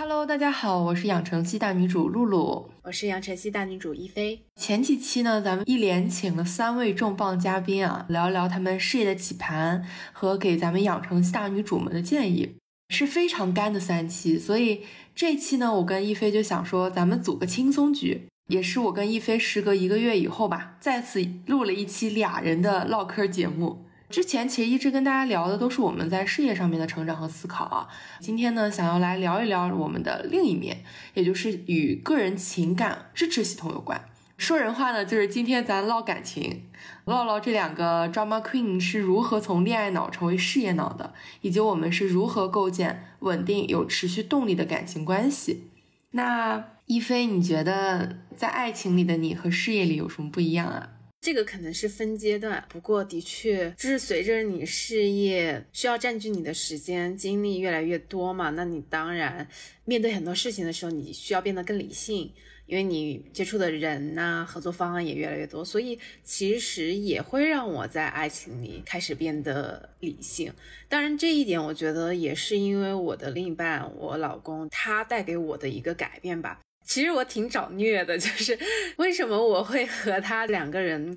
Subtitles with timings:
[0.00, 4.40] Hello，大家好，我是养成系大女主露露，我是养成系大女主一菲。
[4.54, 12.54] 前几期呢，咱们一连请了三位重磅嘉宾啊，聊一聊他们事业的起盘和给咱们养成系大女主们的建议，
[12.90, 14.38] 是非常干的三期。
[14.38, 14.82] 所以
[15.16, 23.84] 这期呢，我跟一菲就想说，咱们组个轻松局，也是我跟一菲时隔一个月以后吧，再次录了一期俩人的唠嗑节目。
[24.10, 27.88] 之前其实一直跟大家聊的都是我们在事业上面的成长和思考啊。
[28.20, 34.02] 今天呢，想要来聊一聊我们的另一面，也就是与个人情感支持系统有关。
[34.38, 36.62] 说人话呢，就是今天咱唠感情，
[37.04, 45.64] 唠唠这两个 drama queen 是如何从恋爱脑成为事业脑的，以及我们是如何构建稳定有持续动力的感情关系。
[46.12, 50.88] 那一菲，你觉得在爱情里的你和事业里有什么不一样啊？
[51.20, 59.46] 这个可能是分阶段，不过的确就是随着你事业需要占据你的时间精力越来越多嘛，那你当然
[59.84, 62.32] 面对很多事情的时候，你需要变得更理性，
[62.66, 70.52] 因为你接触的人呐，合作方案也越来越多，所以其实也会让我在爱情里开始变得理性。
[70.88, 76.60] 当然这一点，我觉得也是因为我的另一半，我老公他带给我的一个改变吧。
[76.88, 78.58] 其实我挺找虐的，就是
[78.96, 81.14] 为什么我会和他两个人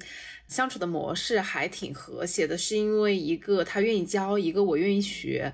[0.50, 5.54] 相处的模式还挺和谐的，是因为一个他愿意教，一个我愿意学。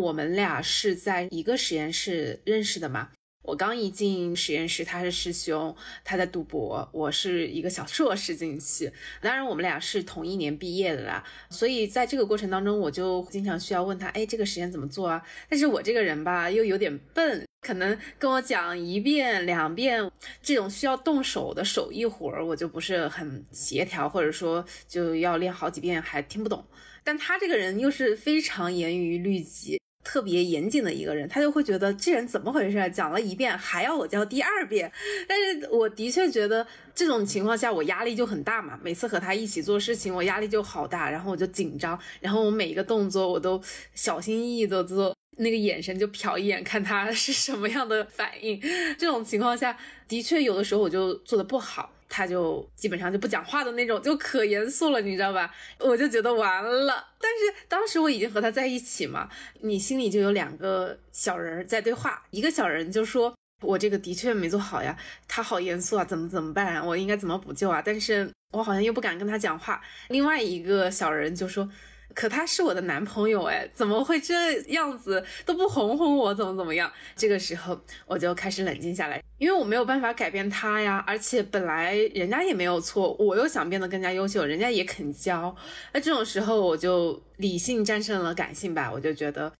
[0.00, 3.10] 我们俩是在一个实验室认识的嘛。
[3.42, 8.90] 我刚一进实验室，他是师兄，他在读博，我是一个小硕士进去。
[9.20, 15.22] 当然，我们俩是同一年毕业的啦，所以在这个过程当中，我就经常需要问他，哎，这个实验怎么做啊？
[15.48, 17.47] 但是我这个人吧，又有点笨。
[17.60, 20.10] 可能跟我讲一遍两遍
[20.42, 26.64] 这种需要动手的手艺活儿，我就不是很协调，或者说就要练好几遍还听不懂。
[27.04, 32.90] 但他这个人又是非常严于律己、特别严谨的一个人，他就会觉得这人怎么回事？
[32.90, 34.90] 讲了一遍还要我教第二遍。
[35.26, 43.60] 但是我的确觉得这种情况下我压力就很大嘛，每次和他一起做事情，我压力就好大，然后我就紧张，然后我每一个动作我都
[43.94, 45.14] 小心翼翼的做。
[45.38, 48.60] 那个眼神就瞟一眼，看他是什么样的反应。
[48.98, 49.76] 这种情况下
[50.06, 55.54] 的确有的时候我就做的不好，他就基本上就不讲话的那种，就可严肃了，你知道吧？
[55.78, 57.06] 我就觉得完了。
[57.20, 59.28] 但是当时我已经和他在一起嘛，
[59.60, 64.96] 你心里就有两个小人在对话，一个小人就说：“我这个的确没做好呀，
[65.28, 66.82] 他好严肃啊，怎么怎么办啊？
[66.84, 69.80] 我应该怎么补救啊？”但是我好像又不敢跟他讲话。
[70.08, 71.70] 另外一个小人就说。
[72.14, 76.90] 可他是我的男朋友哎，怎么会这样子都不哄哄我，怎么怎么样？
[77.14, 85.54] 这个时候我就开始冷静下来，因为我没有办法改变他呀，而且本来人家也没有错，我又想变得更加优秀，人家也肯教，
[85.92, 89.52] 那这种时候我就理性战胜了感性吧，我就觉得，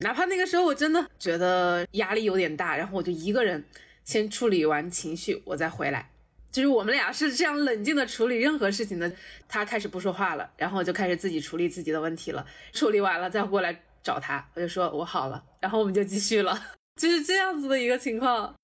[0.00, 3.64] 哪怕那个时候我真的觉得压力有点大，然后我就一个人
[4.04, 6.11] 先处理完情绪，我再回来。
[6.52, 9.10] 就是我们俩是这样冷静的处理任何事情的，
[9.48, 12.46] 他开始不说话了，然后就开始自己处理自己的问题了。
[12.74, 16.60] 处理完了再过来找他，我就说我好了，然后我们就继续了，
[17.00, 18.54] 就是这样子的一个情况。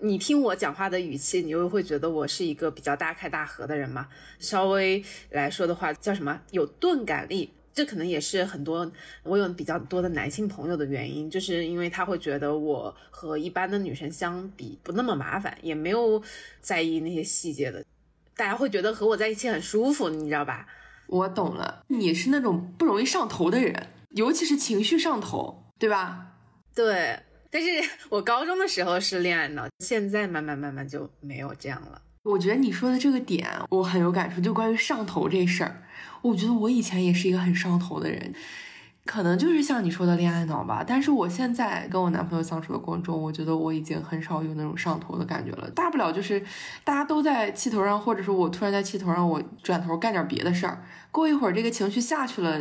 [0.00, 4.08] 你听我讲话的语气，你又会觉得我是一个比较大开大合的人嘛？
[4.38, 6.40] 稍微来说的话，叫什么？
[6.52, 7.52] 有钝感力。
[7.78, 8.90] 这可能也是很多
[9.22, 16.20] 我有比较多的男性朋友的原因，就是因为他会觉得我和一般的女生相比不那么麻烦，也没有
[16.60, 17.84] 在意那些细节的，
[18.34, 20.66] 大家会觉得和我在一起很舒服，你知道吧？
[21.06, 26.32] 我懂了，你是那种不容易上头的人，尤其是情绪上头，对吧？
[26.74, 27.16] 对，
[27.48, 27.68] 但是
[28.08, 32.02] 我高中的时候是恋爱脑，现在慢慢慢慢就没有这样了。
[32.28, 35.82] 我觉得你说的这个点我很有感触，就关于上头这事儿。
[36.20, 38.34] 我觉得我以前也是一个很上头的人，
[39.06, 40.84] 可能就是像你说的恋爱脑吧。
[40.86, 45.70] 但是我现在跟我男朋友相处的过程中，我觉得我已经很少有那种上头的感觉了。
[45.70, 46.42] 大不了就是
[46.84, 50.84] 大家都在气头上，或者说我突然在气头上，我转头干点别的事儿。
[51.10, 52.60] 过一会儿这个情绪下去了，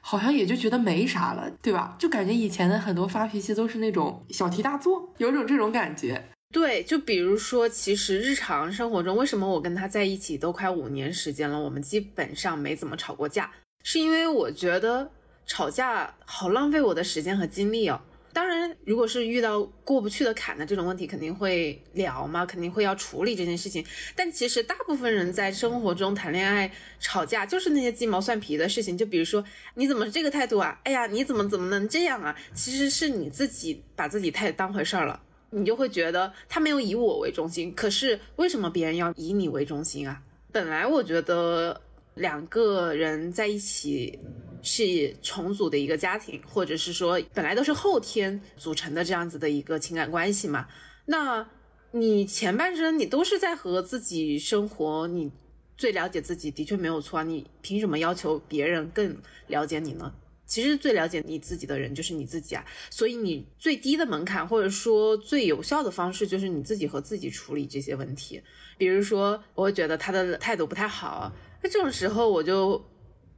[0.00, 1.96] 好像也就觉得没啥了，对吧？
[1.98, 6.22] 就感觉以前的很多发脾气都是那种小题大做，有种这种感觉。
[6.52, 13.50] 对，就比如说，其实日常生活中，为什么我跟他在一起都快五年时间了，我们基本上没怎么吵过架，
[13.82, 15.10] 是因为我觉得
[15.46, 17.98] 吵架好浪费我的时间和精力哦。
[18.34, 23.82] 当然，如果是遇到过不去的坎的这种问题，肯定会聊嘛，肯定会要处理这件事情。
[24.14, 26.70] 但其实大部分人在生活中谈恋爱
[27.00, 29.42] 吵架，就是那些鸡毛蒜皮的事情，就比如说
[29.74, 30.78] 你怎么这个态度啊？
[30.84, 32.36] 哎呀，你怎么怎么能这样啊？
[32.54, 35.18] 其实是你自己把自己太当回事儿了。
[35.54, 40.22] 你就会觉得他没有以我为中心，可是为什么别人要以你为中心啊？
[40.50, 41.78] 本来我觉得
[42.14, 44.18] 两个人在一起
[44.62, 50.66] 是重组的一个家庭，或者是说本来都是后天组成的这样子的一个情感关系嘛。
[51.06, 51.46] 那
[51.90, 55.30] 你前半生你都是在和自己生活，你
[55.76, 57.22] 最了解自己的确没有错啊。
[57.22, 59.14] 你凭什么要求别人更
[59.48, 60.14] 了解你呢？
[60.52, 62.62] 其实最了解你自己的人就是你自己啊。
[62.90, 68.42] 所以你最低的门槛或者说最有效的方式就是你自己和自己处理这些问题。
[68.76, 71.32] 比如说，我会觉得他的态度不太好，
[71.62, 72.91] 那这种时候我就。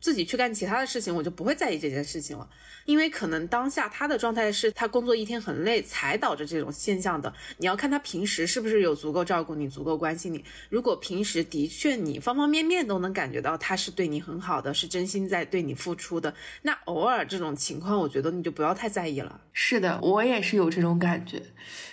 [0.05, 2.47] 自己去干其他的事情，我就不会在意这件事情了，
[2.85, 7.33] 因为可能当下他的状态是他工作一天很累，才导致这种现象的。
[7.57, 10.45] 你要看他平时是不是有足够照顾你，足够关心你。
[10.69, 19.41] 如果平时的确你方方面面都能感觉到他是对你很好的，是真心在对你付出的，那偶尔这种情况，我觉得你就不要太在意了。
[19.55, 21.41] 是的，我也是有这种感觉。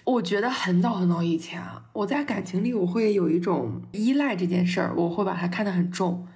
[0.03, 6.27] 我觉得很早很早以前啊，我在感情里我会有一种依赖这件事儿，我会把它看得很重。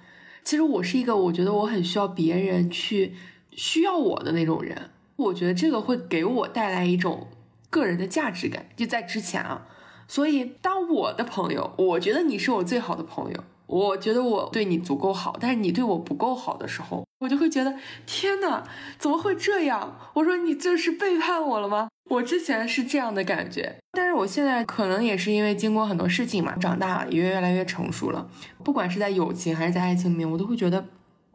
[0.46, 3.14] 其实我是一个，我觉得我很需要别人去
[3.50, 4.90] 需要我的那种人。
[5.16, 7.26] 我觉得这个会给我带来一种
[7.68, 8.66] 个人的价值感。
[8.76, 9.66] 就在之前啊，
[10.06, 17.74] 所以当我的朋友，我觉得你是我最好的朋友，我觉得我对你足够好，但是你对我不够好的时候，我就会觉得
[18.06, 18.64] 天哪，
[18.98, 19.98] 怎么会这样？
[20.14, 21.88] 我说你这是背叛我了吗？
[22.08, 28.28] 我之前是这样的感觉，但是我现在可能也是因为经过很多事情嘛，长大了也越来越成熟了。
[28.62, 30.84] 不管是在友情还是在爱情里面，我都会觉得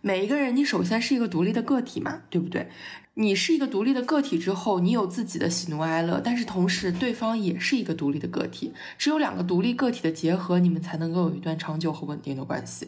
[0.02, 2.70] 每一个人，你首先是一个独立的个体嘛，对不对？
[3.14, 8.74] 你是一个独立的个体之后，你有自己的喜怒哀乐，但是同时对方也是一个独立的个体。
[8.98, 12.88] 只有两个独立个体的结合，你们才能够有一段长久和稳定的关系。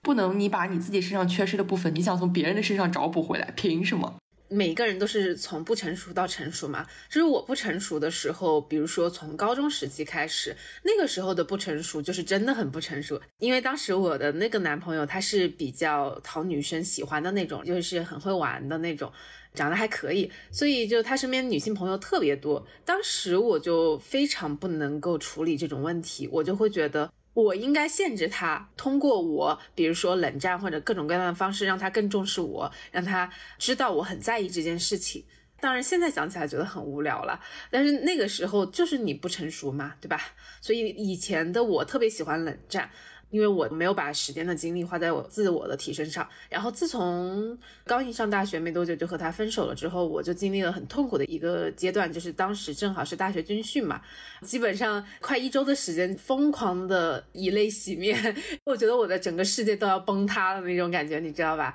[0.00, 4.14] 不能你把你自己身上缺失的部分，你想从别人的身上找补回来，凭什么？
[4.54, 13.20] 每一个人都是从不成熟到成熟嘛，就是我不成熟的时候，比如说从高中时期开始，那个时候的不成熟就是真的很不成熟。
[13.38, 19.12] 因为当时我的那个男朋友他是比较讨女生喜欢的那种，就是很会玩的那种，
[19.52, 22.64] 长得还可以，所以就他身边女性朋友特别多。
[22.84, 27.10] 当时我就非常不能够处理这种问题，我就会觉得。
[27.34, 35.24] 我应该限制他，通过我，比如说冷战或者各种各样的方式，让他更重视我，让他知道我很在意这件事情。
[35.60, 37.40] 当然，现在想起来觉得很无聊了，
[37.70, 40.20] 但是那个时候就是你不成熟嘛，对吧？
[40.60, 42.90] 所以以前的我特别喜欢冷战。
[43.34, 54.00] 因为我没有把时间的精力花在我自我的提升上，然后自从刚一上大学没多久就和他分手了之后，我就经历了很痛苦的一个阶段，就是当时正好是大学军训嘛，
[54.42, 58.36] 基本上快一周的时间疯狂的以泪洗面，
[58.66, 61.74] 我觉得我的整个世界都要崩塌了那种感觉，你知道吧？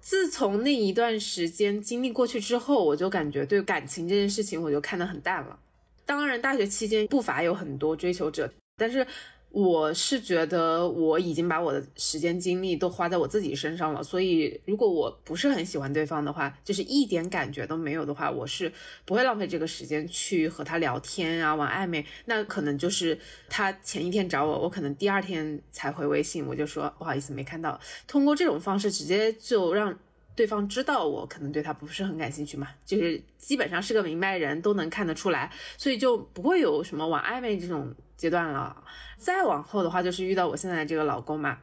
[0.00, 5.58] 自从那一段时间经历过去之后，我就感觉对感情这件事情我就看得很淡了。
[6.06, 9.04] 当然，大学期间不乏有很多追求者，但是。
[9.50, 18.72] 我是觉得我已经把我的时间精力都花在我自己身上了，所以如果我不是很喜欢对方的话，就是一点感觉都没有的话，我是
[19.04, 22.06] 不会浪费这个时间去和他聊天啊，玩暧昧。
[22.26, 23.18] 那可能就是
[23.48, 27.80] 他前一天找我，我可能第二天才回微信，我就说不好意思没看到。
[28.06, 29.98] 通过这种方式直接就让
[30.40, 37.94] 对方知道我可能对他不是很感兴趣嘛，就是基本上是个明白人，都能看得出来，所以就不会有什么玩暧昧这种。
[38.20, 38.76] 阶段了，
[39.16, 41.56] 再往后的话就是遇到我现在这个老公嘛。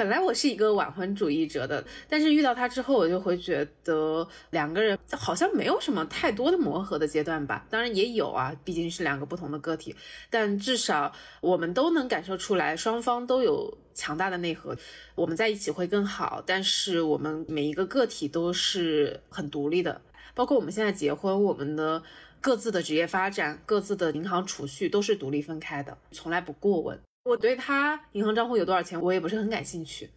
[0.00, 7.66] 本来我是一个晚婚主义者的，但是遇到他之后，我就会觉得两个人好像没有什么太多的磨合的阶段吧。
[7.68, 9.94] 当然也有啊，毕竟是两个不同的个体，
[10.30, 14.74] 但至少我们都能感受出来，双方都有强大的内核，
[15.14, 16.42] 我们在一起会更好。
[16.46, 20.00] 但是我们每一个个体都是很独立的，
[20.34, 22.02] 包括我们现在结婚，我们的。
[22.42, 26.98] 各自的职业发展，各自的银行储蓄都是独立分开的，从来不过问。
[27.24, 30.08] 我对他银行账户有多少钱，我也不是很感兴趣。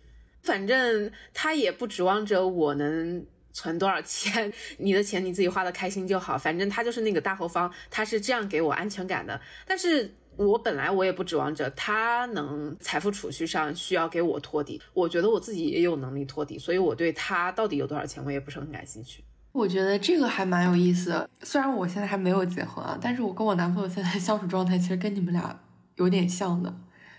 [0.42, 6.38] 反正他也不指望着我能存多少钱， 你的钱你自己花的开心就好。
[6.38, 9.40] 反正他就是那个大后方，他是这样给我安全感的。
[9.66, 19.24] 但是我本来我也不指望着他能财富储蓄上需要给我托底，我觉得我自己也有能力托底，所以我对他到底有多少钱，我也不是很感兴趣。
[19.52, 25.62] 我觉得这个还蛮有意思的，虽然我现在还没有结婚啊，但是我跟我男朋友现在相处状态其实跟你们俩
[25.98, 26.74] 有点像的，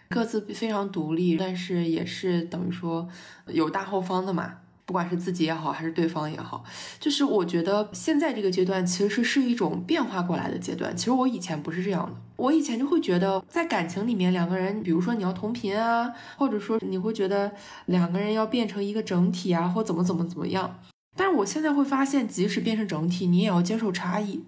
[0.08, 3.08] 各自非常独立，但是也是等于说
[3.46, 6.62] 有大后方的嘛，不管是自己也好，还是对方也好，
[7.00, 10.96] 就是我觉得现在这个阶段其实是一种变化过来的阶段。
[10.96, 17.50] 其实我以前不是这样的，我以前就会觉得在感情里面两个人，比如说你要同频啊，或者说你会觉得
[17.86, 20.78] 两个人要变成一个整体啊，或怎么怎么怎么样。
[21.16, 24.44] 但是我现在会发现，即使变成整体，你也要接受差异。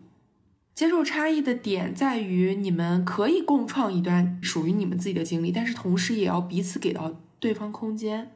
[0.76, 8.30] 接受差异的点在于，你们可以共创一段属于你们自己的经历，但是同时也要彼此给到对方空间。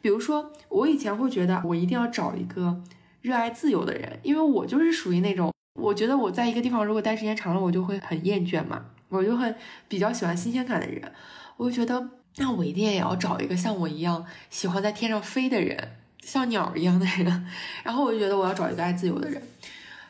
[0.00, 2.82] 比如说，我以前会觉得我一定要找一个
[3.20, 9.54] 热爱自由的人，因为我就是属于那种，我觉得我在一个地方如果待时间长了，我就会很厌倦嘛，我就会
[9.88, 11.12] 比较喜欢新鲜感的人。
[11.58, 17.46] 我就觉得，那我一定也要找一个像我一样喜欢在天上飞的人，像鸟一样的人。
[17.84, 19.42] 然后我就觉得我要找一个爱自由的人。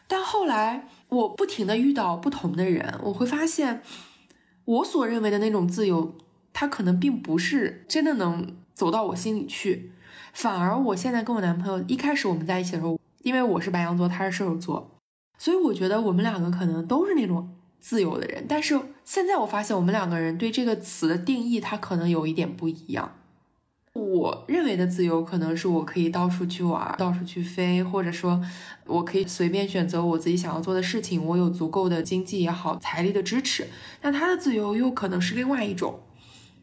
[0.06, 3.82] 但后来我不停的遇到不同的人，我会发现，
[4.64, 6.14] 我所认为的那种自由，
[6.52, 8.56] 它可能并不是真的能。
[8.78, 9.90] 走到我心里去，
[10.32, 14.88] 反而我现在跟我男朋友一开始我们在一起的时候，因为我是白羊座，他是射手座，
[15.36, 18.46] 所以我觉得我们两个可能都是那种自由的人。
[18.48, 23.17] 但是现在我发现我们两个人对这个词的定义，它可能有一点不一样。
[23.98, 28.40] 我认为的自由，可能是我可以到处去玩，到处去飞，或者说
[28.86, 33.66] 我可以随便选择我自己想要做的事情，我有足够的经济也好，财力的支持。
[34.02, 36.00] 那他的自由又可能是另外一种。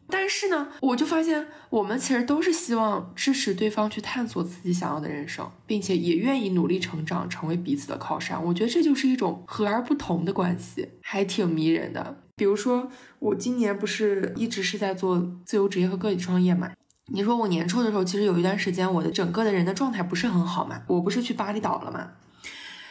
[0.08, 8.44] 但是呢，我就发现我们其实都是希望支持对方去探索自己想要的人生，并且也愿意努力成长，成为彼此的靠山。
[8.46, 12.18] 我觉得这就是一种和而不同的关系，还挺迷人的。
[12.36, 12.88] 比如说，
[13.18, 16.72] 我今年不是一直是在做自由职业和个体创业嘛？
[17.07, 20.81] 你说我年初的时候，其实有一段时间我的整个的人的状态不是很好嘛？
[20.88, 22.12] 我不是去巴厘岛了嘛？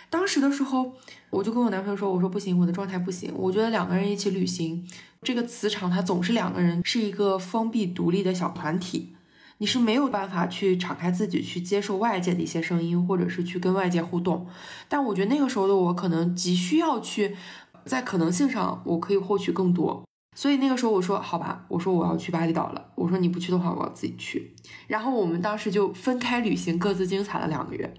[0.09, 0.92] 当时的时候，
[1.30, 3.33] 我就跟我男朋友说：“我说不行，我的状态不行。
[3.37, 4.87] 我觉得两个人一起旅行，
[5.23, 9.16] 这个磁场它总是两个人是一个封闭独立的小团体，
[9.59, 14.47] 你是没有办法去敞开自己去接受外界的一些声音，或者是去跟外界互动。
[14.88, 17.37] 但我觉得那个时候的我可能急需要去
[17.85, 20.04] 在可能性上，我可以获取更多。
[20.35, 22.87] 所以那个时候我说好吧，我说我要去巴厘岛了。
[22.97, 24.53] 我说你不去的话，我要自己去。
[24.87, 27.95] 然后我们当时就分开旅行，各自精彩了两个月。”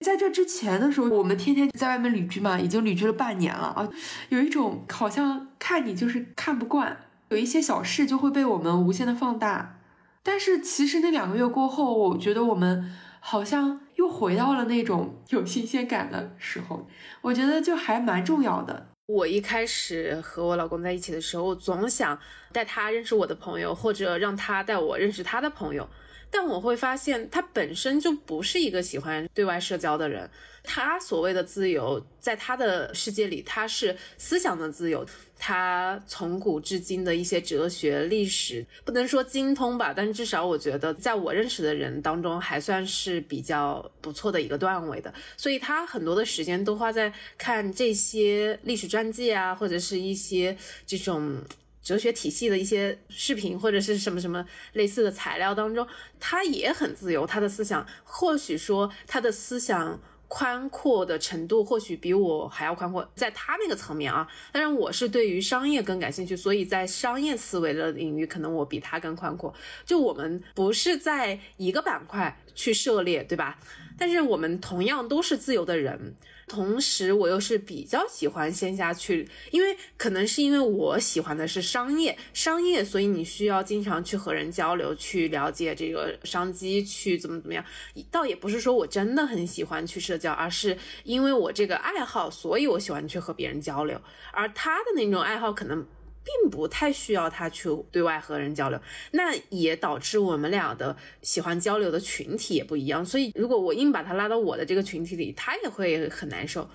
[0.00, 3.86] 在这之前的时候，我们天天在外面旅居嘛，已经旅居了半年了啊，
[4.30, 6.96] 有一种好像看你就是看不惯，
[7.28, 9.76] 有一些小事就会被我们无限的放大。
[10.22, 16.86] 但是其实那两个月过后，我觉得我们好像又回到了那种有新鲜感的时候，
[17.20, 18.86] 我觉得就还蛮重要的。
[19.10, 22.16] 我一开始和我老公在一起的时候，总想
[22.52, 25.88] 带他认识我的朋友，或者让他带我认识他的朋友。
[26.30, 30.30] 但我会发现，他本身就不是一个喜欢对外社交的人。
[30.62, 35.04] 他所谓的自由，在他的世界里，他是思想的自由。
[35.38, 45.12] 他从古至今的一些哲学、历史，不能说精通吧，但至少我觉得，在我认识的人当中，还算是比较不错的一个段位的。
[45.38, 50.54] 所以他很多的时间都花在看这些历史传记啊，或者是一些
[50.86, 51.42] 这种。
[51.82, 54.44] 哲学体系的一些视频或者是什么什么
[54.74, 55.86] 类似的材料当中，
[56.18, 69.52] 他也很自由，他的思想或许说他的思想宽阔的程度或许比我还要宽阔，在他那个层面啊，当然我是对于商业更感兴趣，所以在商业思维的领域可能我比他更宽阔。
[69.84, 73.58] 就我们不是在一个板块去涉猎，对吧？
[73.98, 76.14] 但是我们同样都是自由的人。
[76.48, 87.64] 同时，我又是比较喜欢线下去，因为可能是因为我喜欢的是商业，商业，所以你需要经常去和人交流，去了解这个商机，去怎么怎么样。
[88.10, 94.00] 倒也不是说我真的很喜欢去社交，而是因为我这个爱好，所以我喜欢去和别人交流。
[94.32, 95.84] 而他的那种爱好可能。
[96.22, 98.78] 并不太需要他去对外和人交流，
[99.12, 103.04] 那也导致我们俩的喜欢交流的群体也不一样。
[103.04, 106.68] 所以，如果我硬把他拉到我的这个群体里，他也会很难受。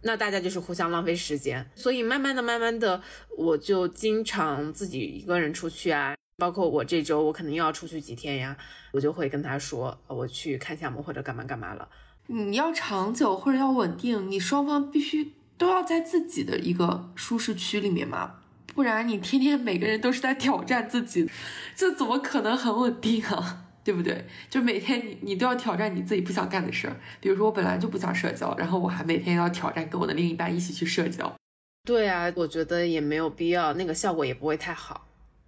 [0.00, 1.70] 那大家就是互相浪费时间。
[1.74, 3.02] 所以，慢慢的、慢慢的，
[3.36, 6.16] 我就经常自己一个人出去啊。
[6.38, 8.56] 包括我这周，我可能又要出去几天呀，
[8.92, 11.86] 我就会跟他说，我去看项目或者干嘛干嘛了。
[12.28, 18.34] 你要长久或者要稳定，你双方必须都要在自己的一个舒适区里面嘛。
[18.74, 21.30] 不然你天天每个人都是在挑战自己，
[21.74, 23.62] 这怎么可能很稳定啊？
[23.86, 24.26] 对不对？
[24.50, 26.96] 就每天你你都要挑战你自己不想干的事儿。
[27.20, 31.32] 比如说我本来就不想社交，然后我还每天要挑战跟我的另一半一起去社交。
[31.86, 35.05] 对啊，我觉得也没有必要，那个效果也不会太好。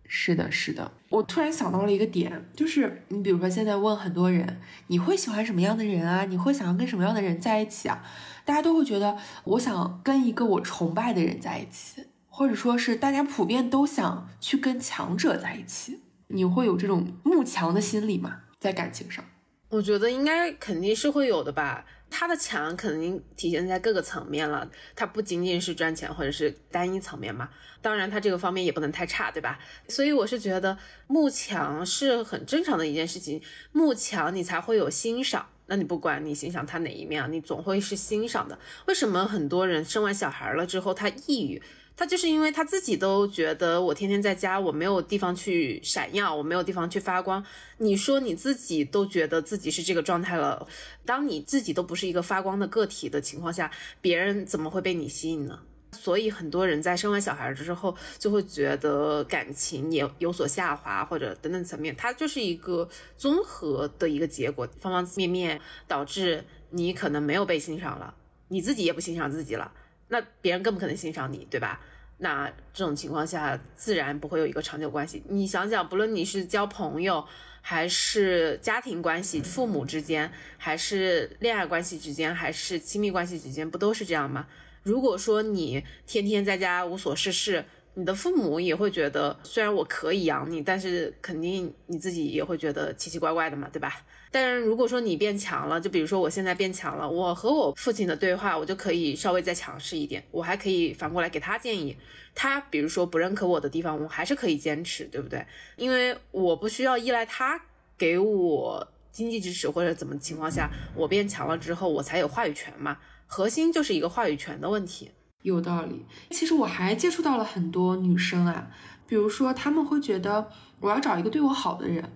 [0.08, 0.90] 是的，是的。
[1.10, 6.24] 我突然想到了一个点，就是你比如说现在问很多人，你会喜欢什么样的人啊？
[6.24, 8.02] 你会想要跟什么样的人在一起啊？
[8.44, 12.02] 大家都会觉得我想跟一个我崇拜的人在一起。
[12.30, 15.98] 或者说是大家普遍都想去跟强者在一起，
[16.28, 18.42] 你会有这种慕强的心理吗？
[18.60, 19.24] 在感情上，
[19.70, 21.84] 我觉得应该肯定是会有的吧。
[22.10, 27.48] 他的强肯定体现在各个层面了，他不仅仅是赚钱或者是单一层面嘛。
[27.80, 29.58] 当然，他这个方面也不能太差，对吧？
[29.88, 33.40] 所以我是觉得慕强是很正常的一件事情。
[33.72, 38.58] 慕强你才会有欣赏，那你不管你欣赏他哪一面，你总会是欣赏的。
[38.86, 41.62] 为什么很多人生完小孩了之后他抑郁？
[41.98, 47.44] 他就是因为他自己都觉得我天天在家，我没有地方去闪耀，我没有地方去发光。
[47.78, 50.64] 你说你自己都觉得自己是这个状态了，
[51.04, 53.68] 当你自己都不是一个发光的个体的情况下，
[54.00, 55.58] 别人怎么会被你吸引呢？
[55.90, 68.14] 所以很多人在生完小孩之后，就会觉得感情也有所下滑，或者等等层面，它就是一个综合的一个结果，方方面面导致你可能没有被欣赏了，
[68.46, 69.72] 你自己也不欣赏自己了。
[70.08, 71.80] 那别人更不可能欣赏你，对吧？
[72.18, 75.22] 那这种情况下，自然不会有一个长久关系。
[75.28, 77.24] 你想想，不论你是交朋友，
[77.60, 84.48] 还是家庭关系，父母之间，还是恋爱关系之间，还是亲密关系之间，不都是这样吗？
[84.82, 93.92] 如果说你天天在家无所事事，你的父母也会觉得，虽然我可以养你，但是肯定你自己也会觉得奇奇怪怪的嘛，对吧？
[94.30, 101.97] 但是如果说你变强了，就比如说我现在变强了，我和我父亲的对话，我就可以稍微再强势一点，我还可以反过来给他建议。
[102.35, 105.44] 他比如说不认可我的地方，我还是可以坚持，对不对？
[105.76, 107.61] 因为我不需要依赖他
[107.97, 112.99] 给我经济支持或者怎么情况下，我变强了之后，我才有话语权嘛。
[113.26, 115.11] 核心就是一个话语权的问题，
[115.42, 116.04] 有道理。
[116.30, 118.70] 其实我还接触到了很多女生啊，
[119.06, 120.49] 比如说他们会觉得
[120.80, 122.08] 我要找一个对我好的人。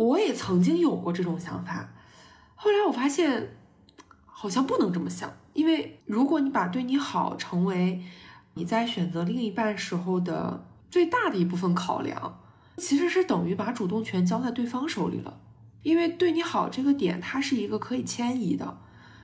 [0.00, 1.90] 我也曾经有过这种想法，
[2.54, 3.54] 后来我发现
[4.24, 8.02] 好像不能这么想，因为如果你把对你好成为
[8.54, 12.40] 你在选择另一半时候的最大的一部分考量，
[12.78, 15.38] 其实是等于把主动权交在对方手里了。
[15.82, 18.78] 因为对你好这个点，它是一个可以迁移的，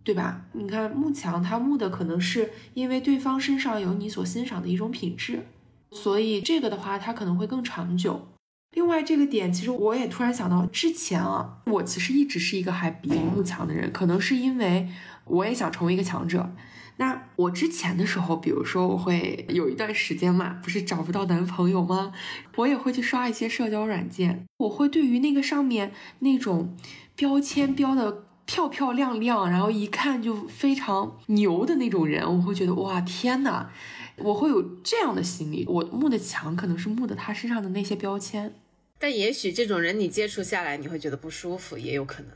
[0.05, 0.43] 对吧？
[0.53, 5.47] 你看慕强，他慕的可能是因为对方身上有你所欣赏的一种品质，
[5.91, 8.29] 所以这个的话，它可能会更长久。
[8.77, 14.87] 另外这个点，其实我也突然想到，之前啊，我其实一直是一个还比慕强的人，可能是因为
[15.25, 16.53] 我也想成为一个强者。
[16.99, 22.13] 那我之前的时候，比如说我会有一段时间嘛，不是找不到男朋友吗？
[22.57, 26.77] 我也会去刷一些社交软件，我会对于那个上面那种
[27.15, 33.71] 标签标的漂漂亮亮，然后一看就非常牛的那种人，我会觉得哇天呐，
[34.19, 35.65] 我会有这样的心理。
[35.67, 38.55] 我慕的强，可能是慕的他身上的那些标签。
[38.99, 42.31] 但也许这种人你接触下来你会觉得不舒服，也有可能。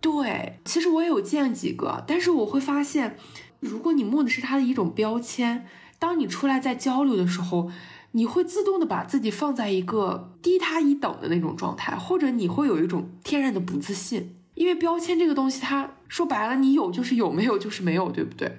[0.00, 3.16] 对，其实我有见几个，但是我会发现，
[3.60, 5.66] 如果你摸的是他的一种标签，
[5.98, 7.70] 当你出来在交流的时候，
[8.10, 18.58] 你会自动的把自己放在一个低他一等的那种状态，或者你会有一种天然的不自信，因为标签这个东西，它说白了，你有就是有，没有就是没有，对不对？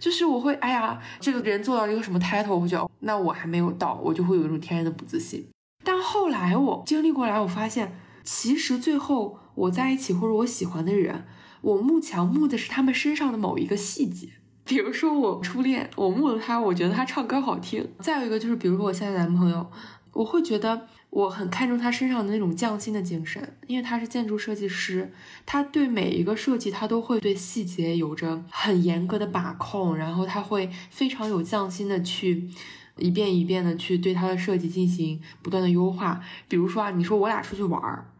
[0.00, 5.44] 就是我会，哎呀，这个人做到一个什么 title，我就那我还没有到，我就会有一种天然的不自信。
[5.84, 11.26] 但后来我经历过来，我发现其实最后我在一起或者我喜欢的人，
[11.60, 14.28] 我慕强慕的是他们身上的某一个细节。
[14.64, 17.86] 比如说我初恋，我慕了他，我觉得他唱歌好听。
[18.00, 19.70] 再有一个就是，比如说我现在男朋友，
[20.12, 25.12] 我会觉得我很看重他身上的那种匠心的精神，因为他是建筑设计师，
[25.44, 32.48] 他对每一个设计他都会对细节有着很严格的把控，然后他会非常有匠心的去。
[32.98, 36.20] 一遍一遍的去对它的设计进行不断的优化。
[36.48, 38.10] 比如说啊，你说我俩出去玩儿，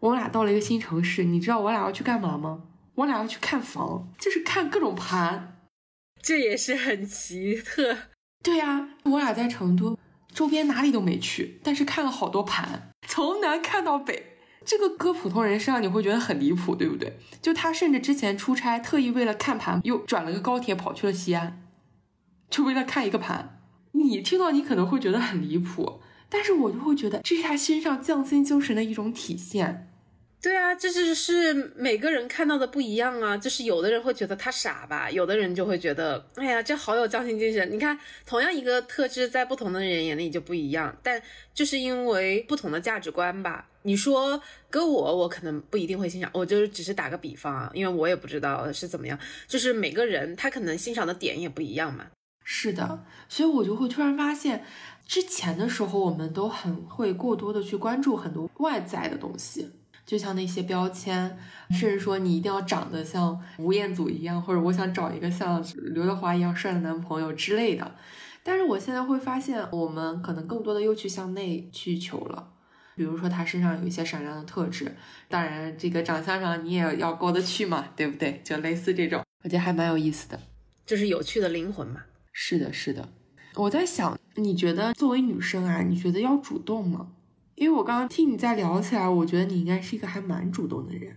[0.00, 2.62] 我俩到了一个新城市，你知道我俩要去干嘛吗？
[2.96, 5.58] 我俩要去看房，就是看各种盘，
[6.22, 7.96] 这也是很奇特。
[8.44, 9.98] 对呀，我俩在成都
[10.32, 14.30] 周边哪里都没去，但是看了好多盘，从南看到北。
[14.66, 17.18] 这个搁普通人身上你会觉得很离谱，对不对？
[17.42, 21.62] 就他甚至之前出差，特意为了看盘，又转了个高铁跑去了西安，
[22.48, 23.60] 就为了看一个盘。
[23.96, 29.88] 你听到你可能会觉得很离谱，但是我就会觉得这是他身上匠心精神的一种体现。
[30.42, 33.34] 对啊，这就是每个人看到的不一样啊。
[33.34, 37.72] 就是有的人会觉得他傻吧，有的人就会觉得，哎呀，这好有匠心精神。
[37.72, 40.94] 你看，同样一个特质，在不同的人眼里就不一样。
[41.02, 41.22] 但
[41.54, 43.66] 就是因为不同的价值观吧。
[43.86, 46.28] 你说搁我，我可能不一定会欣赏。
[46.34, 49.18] 我就只是打个比方啊，因为我也不知道是怎么样。
[49.48, 52.04] 就是每个人他可能欣赏的点也不一样嘛。
[52.44, 54.62] 是的，所以我就会突然发现，
[55.06, 59.70] 之前的时候我们都很会过多的去关注很多外在的东西，
[60.04, 61.38] 就像那些标签，
[61.70, 67.94] 甚至说你一定要长得像吴彦祖一样，或者我想找一个像刘德华一样帅的男朋友之类的。
[68.42, 72.46] 但是我现在会发现，我们可能更多的又去向内去求了，
[72.94, 74.94] 比如说他身上有一些闪亮的特质，
[75.30, 78.42] 当然这个长相上你也要过得去嘛，对不对？
[78.44, 80.38] 就类似这种，我觉得还蛮有意思的，
[80.84, 82.02] 就是有趣的灵魂嘛。
[82.36, 83.08] 是的，是的，
[83.54, 87.12] 我在想，你觉得作为女生啊，你觉得要主动吗？
[87.54, 91.16] 因为我刚刚听你在聊起来，我觉得你应该是一个还蛮主动的人。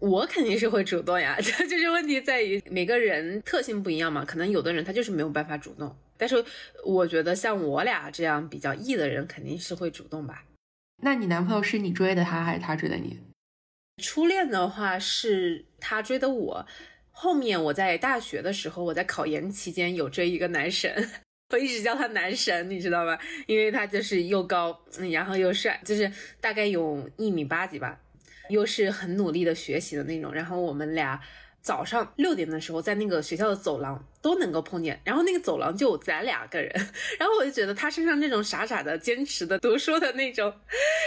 [0.00, 6.44] 我肯定是会主动呀，这 就是问题在于每个人特性不一样嘛，可能有的人他就是没有办法主动，但是
[6.84, 10.44] 我觉得像我俩这样比较 E 的人肯定是会主动吧。
[11.02, 13.20] 那你男朋友是你追的他还是他追的你？
[14.02, 16.66] 初恋的话是他追的我，
[17.18, 21.10] 后面我在大学的时候，我在考研期间有追一个男神，
[21.50, 23.18] 我一直叫他男神，你知道吧？
[23.46, 24.78] 因为他就是又高，
[25.10, 27.98] 然后又帅，就是大概有一米八几吧，
[28.50, 31.18] 又是很努力的学习的那种，然后我们俩。
[31.66, 36.72] 早上六点的时候，在那个学校的走廊都能够碰见，然后那个走廊就咱俩个人，
[37.18, 40.54] 然后我就觉得他身上那种傻傻的、坚持的读书的那种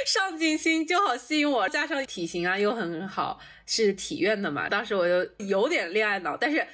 [0.06, 6.68] 上进心就好吸引我，加上体型啊又很好，是体院的嘛， 当时我就有点恋爱脑，但是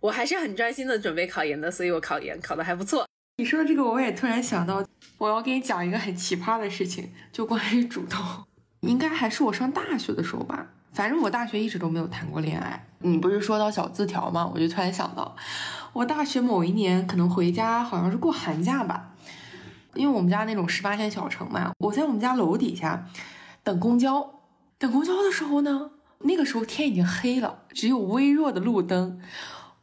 [0.00, 3.06] 我还是很专心的准备考研的，所以我考研考的还不错。
[3.38, 8.20] 你说这个，我也突然想到，我要给你讲一个很奇葩的事情，就关于主动，
[8.80, 10.74] 应该还是我上大学的时候吧。
[10.92, 12.86] 反正我大学一直都没有谈过恋爱。
[12.98, 14.50] 你不是说到小字条吗？
[14.52, 15.34] 我就突然想到，
[15.92, 19.10] 我大学某一年可能回家，好像是过寒假吧。
[19.94, 23.06] 因为我们家那种十八线小城嘛，我在我们家楼底下
[23.62, 24.34] 等公交。
[24.78, 29.20] 等公交的时候呢，那个时候天已经黑了，只有微弱的路灯。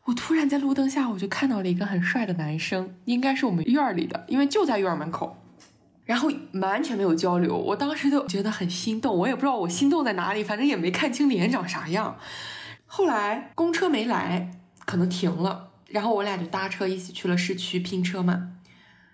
[0.06, 5.38] 我突然在路灯下，我就看到了一个很帅的男生，应该是我们院里的，因为就在院门口。
[6.08, 12.18] 然后完全没有交流，我当时就觉得很心动，我也不知道我心动在哪里，反正也没看清脸长啥样。
[12.86, 14.50] 后来公车没来，
[14.86, 18.54] 可能停了，然后我俩就搭车一起去了市区拼车嘛。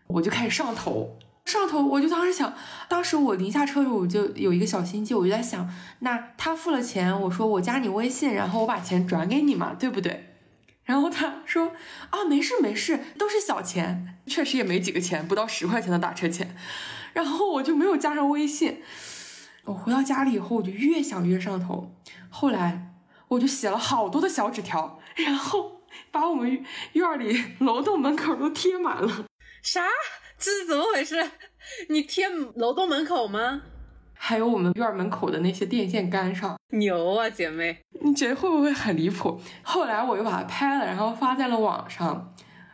[0.05, 2.53] 我就开始上头，上头，我就当时想，
[2.87, 5.67] 当时我临下车的时候，我就有一个小心机，我就在想，
[5.99, 10.32] 那他付了钱，我说我加你微信，然后我把钱转给你嘛，对不对？
[10.85, 11.73] 然后他说
[12.09, 16.55] 啊，没事没事，都是小钱，确实也没几个钱，不到十块钱的打车钱。
[17.13, 18.81] 然后我就没有加上微信。
[19.65, 21.95] 我回到家里以后，我就越想越上头。
[22.29, 22.95] 后来
[23.29, 29.25] 我就写了好多的小纸条，然后把我们院里楼栋门口都贴满了。
[29.61, 29.85] 啥？
[30.37, 31.31] 这是怎么回事？
[31.87, 33.61] 你贴楼栋门口吗？
[34.25, 37.77] 还有我们院门口的那些电线杆上，牛啊，姐妹！
[38.05, 39.37] 你觉得会不会很离谱？
[39.63, 42.33] 后来我又把它拍了，然后发在了网上。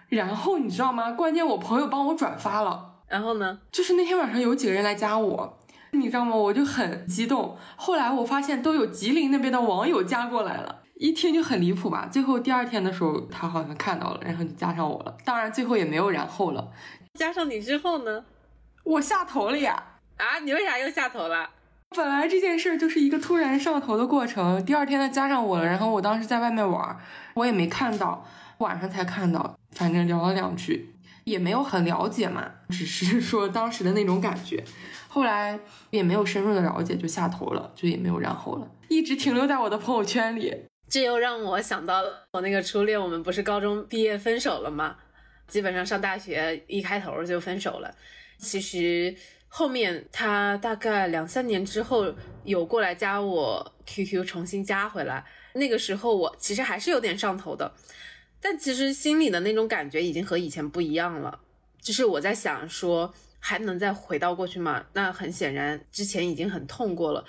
[0.09, 1.11] 然后你知道吗？
[1.11, 2.97] 关键我朋友帮我转发了。
[3.07, 3.61] 然后呢？
[3.71, 5.57] 就是那天晚上有几个人来加我，
[5.93, 6.35] 你知道吗？
[6.35, 7.57] 我就很激动。
[7.75, 12.07] 后来我发现都有吉林那边的网友加过来了，一听就很离谱吧。
[12.11, 15.17] 最后第二天的时候，他好像看到了，然后就加上我了。
[15.25, 16.69] 当然最后也没有然后了。
[17.15, 18.23] 加上你之后呢？
[18.83, 19.83] 我下头了呀！
[20.19, 21.49] 啊，你为啥又下头了？
[21.95, 24.63] 本来这件事就是一个突然上头的过程。
[24.65, 26.99] 第二天他加上我了，然后我当时在外面玩，
[27.35, 28.27] 我也没看到，
[28.57, 29.57] 晚上才看到。
[29.71, 34.61] 反正聊了两句，也没有很了解嘛，只是说当时的那种感觉。
[35.07, 35.57] 后来
[35.89, 40.53] 也没有深入的了解，就下头了，就也没有然后了，一直停留在我的朋友圈里。
[40.89, 44.97] 这又让我想到了我那个初恋，我们不是高中毕业分手了吗？
[45.47, 47.95] 基本上上大学一开头就分手了。
[48.37, 49.15] 其实。
[49.49, 55.25] 后面他大概两三年之后有过来加我 QQ，重新加回来。
[55.53, 57.73] 那个时候我其实还是有点上头的，
[58.39, 61.41] 但其实心里的那种感觉已经和以前不一样了。
[61.81, 64.85] 就是我在想说，还能再回到过去吗？
[64.93, 67.25] 那很显然之前已经很痛过了。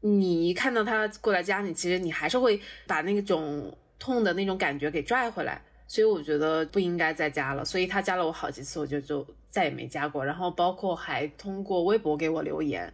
[0.00, 5.62] 你一看到他过来加你，其实你还是会把那种痛的那种感觉给拽回来。
[5.88, 10.24] 所以我觉得不应该再加了，所以他加了我好几次，我就就再也没加过。
[10.24, 12.92] 然后包括还通过微博给我留言，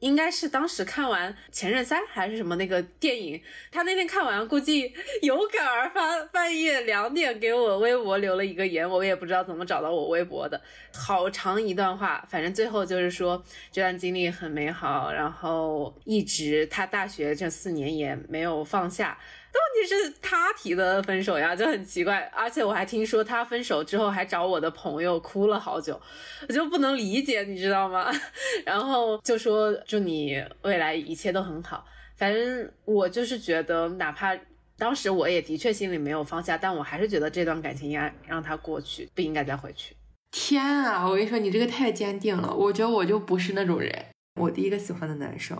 [0.00, 10.60] 应该是当时看完《前任三》还是什么那个电影，他那天看完估计有感而发，半夜两点给我微博留了一个言，我也不知道怎么找到我微博的，
[10.94, 19.18] 好长一段话，反正最后就是说这段经历很美好，然后一直他大学这四年也没有放下。
[19.60, 22.20] 问题是他提的分手呀，就很奇怪。
[22.34, 26.00] 而且我还听说他分手之后还找我的朋友哭了好久，
[26.48, 28.10] 我就不能理解，你知道吗？
[28.64, 31.84] 然后就说祝你未来一切都很好。
[32.16, 34.36] 反正我就是觉得，哪怕
[34.76, 39.96] 当时我也的确心里没有放下，但我还是觉得这段感情应该让他过去，不应该再回去。
[40.30, 42.52] 天啊，我跟你说，你这个太坚定了。
[42.54, 44.06] 我觉得我就不是那种人。
[44.40, 45.56] 我第一个喜欢的男生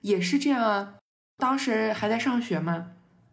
[0.00, 0.94] 也是这样啊，
[1.38, 2.92] 当时还在上学嘛。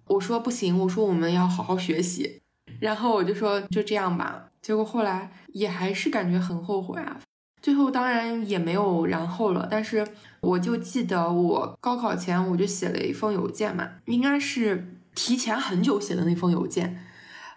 [0.09, 2.41] 我说不行，我说我们要好好学习，
[2.79, 4.45] 然后我就说就这样吧。
[4.61, 7.17] 结果后来也还是感觉很后悔啊。
[7.61, 10.07] 最后当然也没有然后了，但是
[10.39, 17.05] 我就记得我高考前我就写了一封邮件嘛，应该是提前很久写的那封邮件，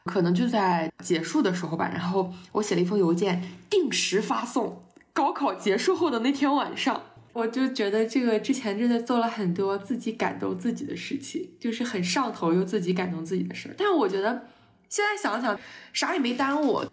[0.05, 1.89] 可能就在结束的时候吧。
[1.93, 4.83] 然后我写了一封邮件，定时发送。
[5.13, 7.01] 高考结束后的那天晚上。
[7.33, 13.75] 我就觉得这个之前真的做了很多自己感动自己的事情，就是很上头又自己感动自己的事儿。
[13.79, 14.47] 但我觉得
[14.89, 15.59] 现在想想，
[15.93, 16.85] 啥也没耽误。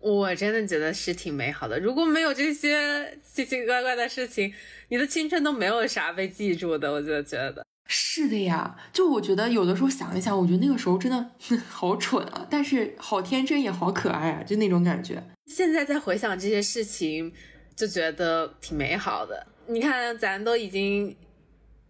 [0.00, 1.80] 我真的觉得是挺美好的。
[1.80, 4.52] 如果没有这些奇奇怪怪的事情，
[4.88, 6.92] 你的青春都没有啥被记住的。
[6.92, 8.76] 我就觉得是的呀。
[8.92, 11.30] 就我觉得有的时候想一想，我觉得那个时候真的
[11.70, 15.22] 好蠢啊，但是好天真也好可爱啊，就那种感觉。
[15.46, 17.32] 现在再回想这些事情，
[17.74, 19.46] 就觉得挺美好的。
[19.66, 21.16] 你看，咱都已经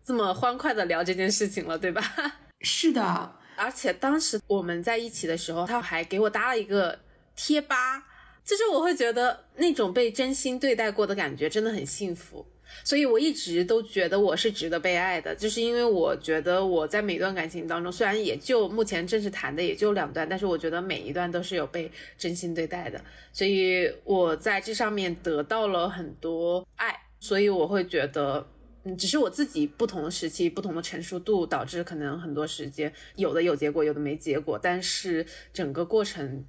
[0.04, 2.02] 这么欢快的聊这件事情了，对吧？
[2.60, 3.36] 是的。
[3.56, 6.98] 而且当时我们在一起的时候，他还给我搭了一个
[7.36, 8.04] 贴吧，
[8.44, 12.44] 就是我会觉得那种被真心对待过的感觉真的很幸福。
[12.82, 23.00] 所以我一直都觉得我是值得被爱的，就是因为我觉得我在每段感情当中，虽然也就目前正式谈的也就两段，但是我觉得每一段都是有被真心对待的，
[23.32, 26.92] 所以我在这上面得到了很多爱，
[27.24, 28.46] 所以我会觉得。
[28.86, 34.60] 嗯，只是我自己不同的时期、不同的成熟度，导致可能很多时间有的有结果，有的没结果。
[34.62, 36.44] 但是整个过程，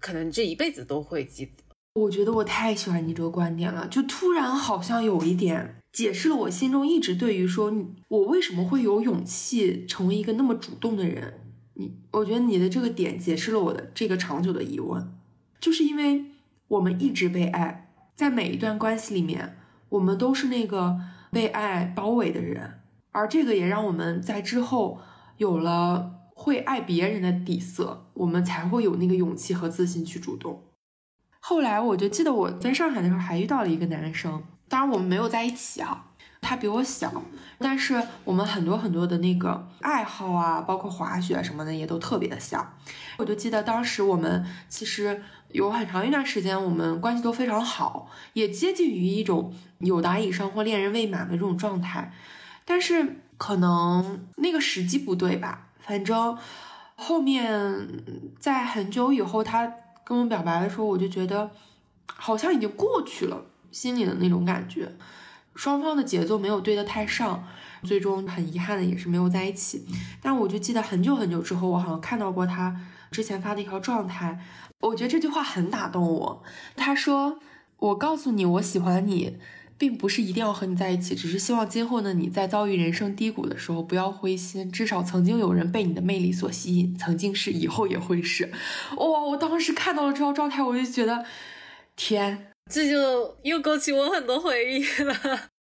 [0.00, 1.52] 可能这一辈子都会记得。
[1.94, 11.34] 我觉得我太喜欢你这个观点了，就突然好像有一点解释了我心中一直对于说你我为什么会有勇气成为一个那么主动的人。
[11.74, 15.08] 你，我觉得你的这个点解释了我的这个长久的疑问，
[15.60, 16.24] 就是因为
[16.66, 19.56] 我们一直被爱，在每一段关系里面，
[19.90, 20.98] 我们都是那个。
[21.32, 22.80] 被爱包围的人，
[23.12, 24.98] 而这个也让我们在之后
[25.36, 30.64] 有了会爱别人的底色，我们才会有那个勇气和自信去主动。
[31.38, 36.06] 后来我就记得我在上海的时候还遇到了一个男生，当然我们没有在一起啊。
[36.42, 37.22] 他比我小，
[37.58, 42.74] 但是我们很多很多的那个爱好啊，包括滑雪什么的，也都特别的像。
[43.18, 45.22] 我就记得当时我们其实
[45.52, 52.12] 有很长一段时间，我们关系都非常好，也接近于一种有达以上或恋人未满的这种状态。
[52.64, 55.68] 但是可能那个时机不对吧？
[55.80, 56.38] 反正
[56.94, 57.88] 后面
[58.38, 59.72] 在很久以后，他
[60.04, 61.50] 跟我表白的时候，我就觉得
[62.06, 64.92] 好像已经过去了，心里的那种感觉。
[65.56, 67.44] 双方的节奏没有对得太上，
[67.82, 69.84] 最终很遗憾的也是没有在一起。
[70.22, 74.38] 但我就记得很久很久之后，我好像看到过他之前发的一条状态，
[74.80, 76.42] 我觉得这句话很打动我。
[76.76, 77.38] 他说
[77.78, 79.38] ：“我告诉你，我喜欢你，
[79.76, 88.52] 并不是一定要和你在一起，只是希望今后的你在遭遇人生低谷的时候不要灰心，至少曾经有人被你的魅力所吸引，曾经是，以后也会是。”
[88.96, 89.22] 哇！
[89.24, 91.24] 我当时看到了这条状态，我就觉得
[91.96, 92.46] 天。
[92.70, 95.12] 这就又勾起我很多回忆了，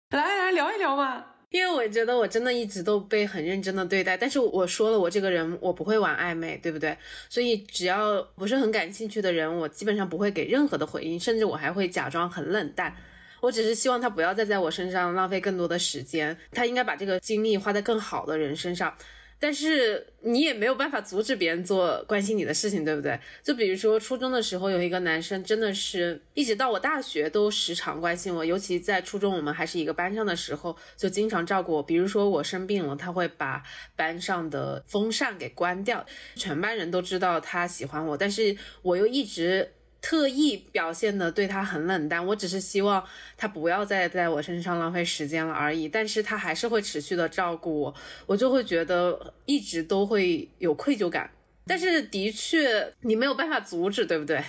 [0.09, 1.23] 来来聊一聊嘛。
[1.51, 6.97] 因为我觉得我真的一直都被很认真的对待，但是我说了，我这个人我不会玩暧昧，对不对？
[7.29, 12.95] 所以只要不是很感兴趣的人，我基本上不会给任何的回应，甚至我还会假装很冷淡。
[13.41, 18.95] 我只是希望他不要再在我身上浪费更多的时间，他应该把这个精力花在更好的人身上。
[19.41, 23.19] 但是你也没有办法阻止别人做关心你的事情，对不对？
[23.41, 31.81] 就比如说初中的时候，有一个男生真的是一直到我大学都时常关心我，尤其在初中我们还是一个班上的时候，就经常照顾我。
[31.81, 33.63] 比如说我生病了，他会把
[33.95, 39.71] 班上的风扇给关掉，全班人都知道他喜欢我，但是我又一直。
[40.01, 43.03] 特意表现的对他很冷淡，我只是希望
[43.37, 45.87] 他不要再在我身上浪费时间了而已。
[45.87, 51.29] 但是他还是会持续的照顾我，我就会觉得一直都会有愧疚感。
[51.67, 54.43] 但是的确，你没有办法阻止，对不对？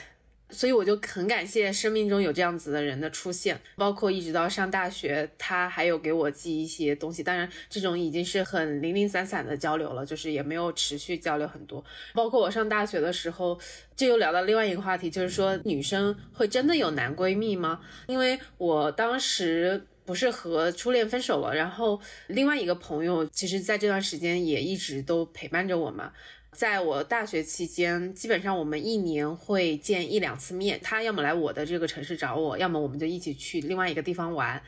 [0.52, 7.22] 所以我就很感谢生命中有这样子的人的出现，包括一直到上大学，他还有给我寄一些东西。
[7.22, 11.84] 当然，这种已经是很零零散散的交流了，就是也没有持续交流很多。
[12.14, 13.58] 包括我上大学的时候，
[13.96, 17.80] 就又聊到另外一个话题，就是说女生会真的有男闺蜜吗？
[18.06, 26.12] 因为我当时不是和初恋分手了，然后另外一个朋友，其实在这段时间也一直都陪伴着我嘛。
[26.52, 30.78] 在我大学期间，基本上我们一年会见一两次面。
[30.82, 34.62] 他要么来我的这个城市找我，要么我们就一起去另外一个地方玩。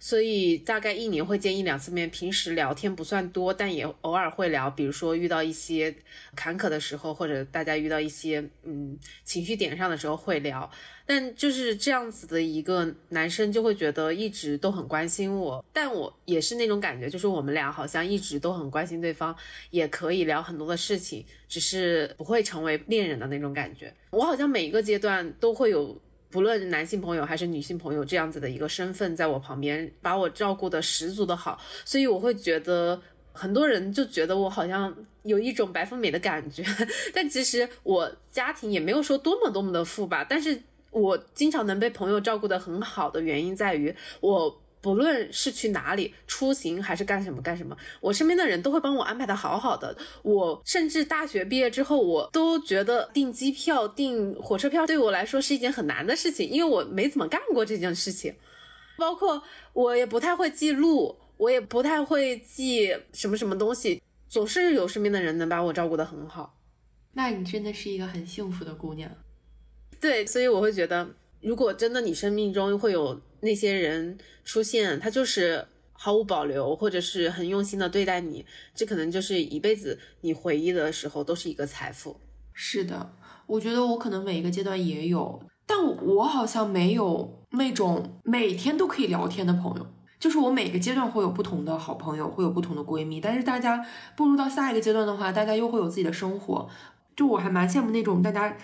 [0.00, 4.70] 所以大概一年会见一两次面，平时聊天不算多，但也偶尔会聊。
[4.70, 5.94] 比如说遇到一些
[6.36, 10.70] 坎坷的时候，或者大家遇到一些嗯情绪点上的时候会聊。
[11.04, 19.34] 但就是这样子的一个男生就会觉得一直都很关心我，但我也是那种感觉，就是我们俩好像一直都很关心对方，
[19.70, 23.92] 也可以聊很多的事情，只是不会成为恋人的那种感觉。
[24.10, 26.00] 我好像每一个阶段都会有。
[26.30, 33.00] 不论男性朋友还是女性朋友，这样子的一个身份在我旁边，把我照顾的十足的好，所以我会觉得
[33.32, 36.62] 很多人就觉得我好像有一种白富美的感觉，
[37.14, 40.60] 但其实我家庭也没有说多么多么的富吧，但是
[40.90, 49.96] 我经常能被朋友照顾的很好的原因在于我不论是去哪里出行还是干什么干什么，我身边的人都会帮我安排的好好的。
[50.22, 58.34] 我甚至大学毕业之后，我都觉得订机票、订火车票对我来说是一件很难的事情，因为我没怎么干过这件事情。
[58.96, 66.58] 包括我也不太会记录，我也不太会记什么什么东西，总是有身边的人能把我照顾得很好。
[67.12, 69.10] 那你真的是一个很幸福的姑娘。
[70.00, 71.08] 对，所以我会觉得，
[71.40, 82.20] 如果真的你生命中会有那些人出现，他就是毫无保留，或者是很用心的对待你，这可能就是一辈子你回忆的时候都是一个财富。
[82.52, 83.12] 是的，
[83.46, 89.86] 我觉得我可能每一个阶段也有，但我好像没有那种每天都可以聊天的朋友。
[90.18, 96.68] 就是我每个阶段会有不同的好朋友，会有不同的闺蜜，但是大家步入到下一个阶段的话，大家又会有自己的生活。
[97.14, 98.56] 就我还蛮羡慕那种大家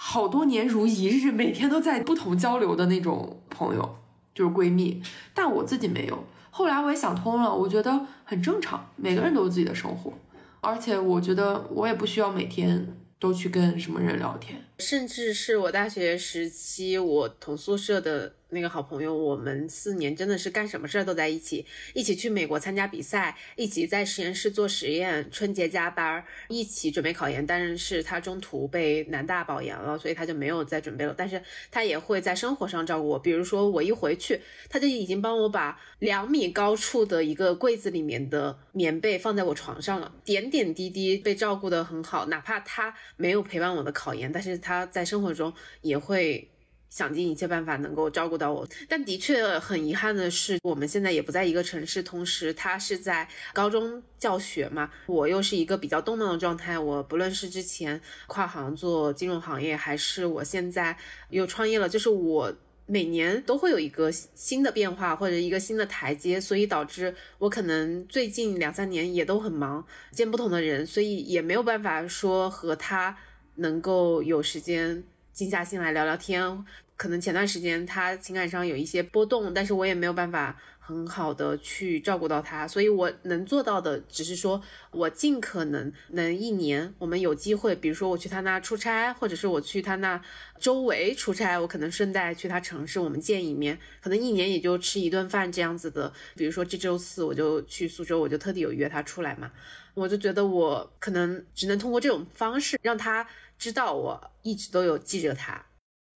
[0.00, 3.96] 好多年如一日，每天都在不同交流的那种朋友，
[4.32, 5.02] 就是闺蜜。
[5.34, 6.24] 但我自己没有。
[6.50, 10.12] 后来我也想通了，我觉得很正常，每个人都有自己的生活，
[10.60, 12.94] 而且我觉得我也不需要每天。
[13.20, 14.62] 都去跟什么人聊天？
[14.78, 27.46] 甚至是我大学时期，我同宿舍的那个好朋友，我们四年真的是干什么事儿都在一起，一起去美国参加比赛，一起在实验室做实验，春节加班，一起准备考研。
[27.46, 31.14] 但是他中途被南大保研了，所以他就没有再准备了。
[31.16, 42.94] 但是他也会在生活上照顾我，比如说我一回去，他就已经帮我把两米高处的一个柜子里面的棉被放在我床上了，点点滴滴被照顾得很好，哪怕他。
[43.16, 45.50] 没有陪伴我的考研，但是他他在生活中
[45.80, 46.46] 也会
[46.90, 48.68] 想尽一切办法能够照顾到我。
[48.86, 56.78] 但的确很遗憾的是，我们现在也不在一个城市，同时他是在高中教学嘛，我又是一个比较动荡的状态。
[56.78, 60.94] 我不论是之前跨行做金融行业，还是我现在
[61.30, 62.54] 又创业了，就是我。
[62.90, 73.14] 每年都会有一个新的变化或者一个新的台阶，所以导致我可能最近两三年也都很忙，见不同的人，所以也没有办法说和他
[73.58, 76.64] 能够有时间静下心来聊聊天。
[76.96, 80.60] 可能前段时间他情感上有一些波动，但是我也没有办法。
[80.88, 84.58] 很好的去照顾到他，所以我能做到的只是说，
[84.90, 90.18] 我尽可能能一年，我们有机会，比如说我去他那出差，或者是我去他那
[90.58, 96.10] 周围出差，我可能顺带去他城市，我们见一面，可能一年也就吃一顿饭这样子的。
[96.34, 99.52] 比如说这周四我就去苏州，我就特地有约他出来嘛，
[99.92, 105.66] 我就觉得我可能只能通过这种方式让他知道我一直都有记着他。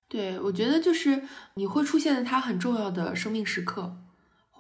[0.09, 1.23] 对，我觉得就是
[1.57, 3.99] 你会出现在他很重要的生命时刻。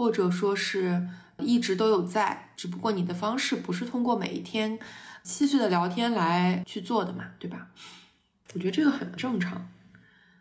[0.02, 1.00] 或者说是
[1.38, 4.76] 一直都有在，只不过你的方式不是通过每一天
[5.22, 7.68] 细碎的聊天来去做的嘛，对吧？
[8.52, 9.68] 我觉得这个很正常，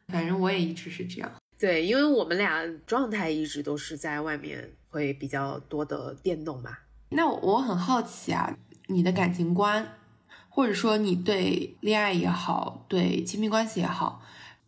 [0.07, 1.31] 反正我也一直是这样。
[1.59, 6.75] 对，因为我们俩状态一直都是在外面会比较多的变动嘛。
[7.09, 9.87] 那我很好奇啊，你的感情观，
[10.49, 14.23] 或者说你对恋爱也好，对亲密关系也好，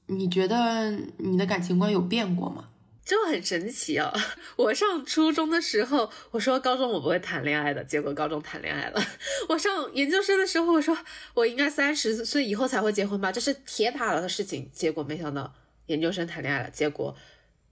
[0.06, 2.65] 你觉得你的感情观有变过吗？
[3.05, 4.13] 就很神奇哦！
[4.55, 9.01] 我上初中的时候，我说高中我不会谈恋爱的，结果高中谈恋爱了。
[9.49, 10.97] 我上研究生的时候，我说
[11.33, 14.69] 我应该三十岁以后才会结婚吧，这是铁打了的事情。
[14.71, 15.53] 结果没想到
[15.87, 17.13] 研究生谈恋爱了，结果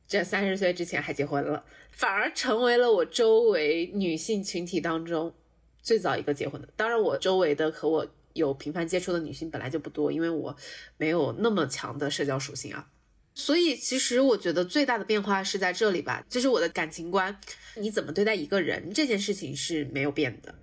[0.06, 5.34] 这三十岁之前还结婚了，反而成为了我周围女性群体当中
[5.82, 6.68] 最早一个结婚的。
[6.76, 10.54] 当然，我周围的和我有频繁接触的女性本来就不多，因为我
[10.98, 12.90] 没有那么强的社交属性啊。
[13.42, 17.36] 所以，其实我觉得最大的变化是在这里吧，就是我的感情观，
[17.76, 20.54] 你怎么对待一个人这件事情是没有变的，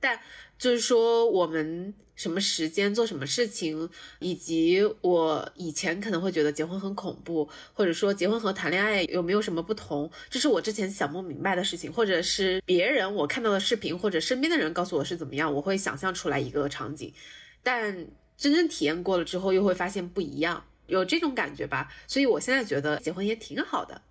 [0.00, 0.18] 但
[0.58, 17.14] 就是说我们什么时间做什么事情，以及我以前可能会觉得结婚很恐怖，或者说结婚和谈恋爱有没有什么不同，这是我之前想不明白的事情，或者是别人我看到的视频或者身边的人告诉我是怎么样，我会想象出来一个场景，
[17.62, 20.64] 但真正体验过了之后，又会发现不一样。
[20.88, 24.02] 有这种感觉吧，所以我现在觉得结婚也挺好的，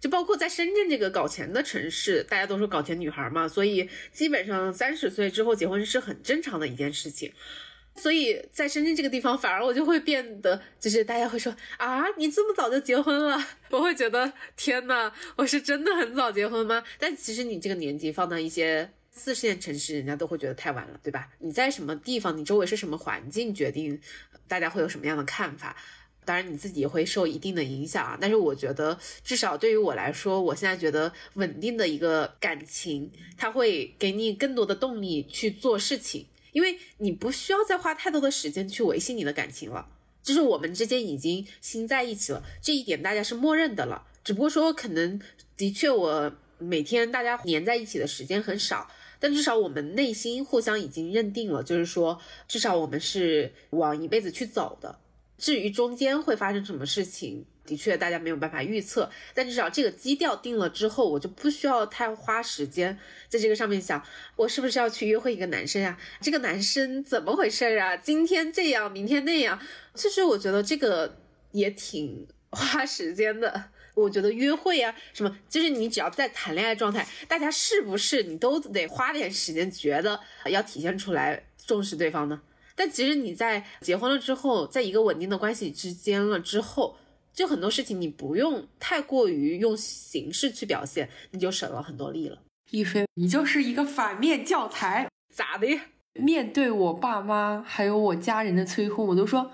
[0.00, 7.32] 就包括在深圳这个搞钱的城市，大家都说搞钱女孩嘛，所以基本上三十岁之后结婚是很正常的一件事情。
[7.94, 13.38] 所以在深圳这个地方，反而我就会变得，就是大家会说啊，你这么早就结婚了，
[13.68, 16.82] 我会觉得天呐，我是真的很早结婚吗？
[16.98, 21.28] 但其实你这个年纪放到一些四线城市，人家都会觉得太晚了，对吧？
[21.40, 24.00] 你在什么地方，你周围是什么环境，决定
[24.48, 25.76] 大家会有什么样的看法。
[26.24, 39.88] 当然你自己也会受一定的影响啊，但是我觉得至少对于我来说，我现在觉得稳定的一个感情，它会给你更多的动力去做事情，因为你不需要再花太多的时间去维系你的感情了，
[40.22, 45.20] 就是我们之间已经心在一起了，这一点大家是默认的了，只不过说可能。
[45.54, 52.18] 的确，我每天大家黏在一起的时间很少，但至少我们内心互相已经认定了，就是说，
[52.48, 54.98] 至少我们是往一辈子去走的。
[55.42, 59.10] 至于中间会发生什么事情，的确大家没有办法预测。
[59.34, 64.00] 但至少这个基调定了之后，我就不需要太花时间在这个上面想，
[64.36, 65.98] 我是不是要去约会一个男生呀？
[66.20, 67.96] 这个男生怎么回事啊？
[67.96, 69.58] 今天这样，明天那样。
[69.94, 71.18] 其实我觉得这个
[71.50, 73.64] 也挺 花时间的。
[73.94, 82.40] 我觉得约会啊，什么，就是你只要在谈恋爱状态，大家是不是你都得花点时间，觉得要体现出来重视对方呢？
[82.74, 86.96] 但其实你在结婚了之后，在一个稳定的关系之间了之后，
[87.32, 92.38] 就很多事情你不用太过于用形式去表现，你就省了很多力了。
[92.70, 95.80] 一菲，你就是一个反面教材，咋的？
[96.14, 99.50] 面对我爸妈还有我家人的催婚，我都说，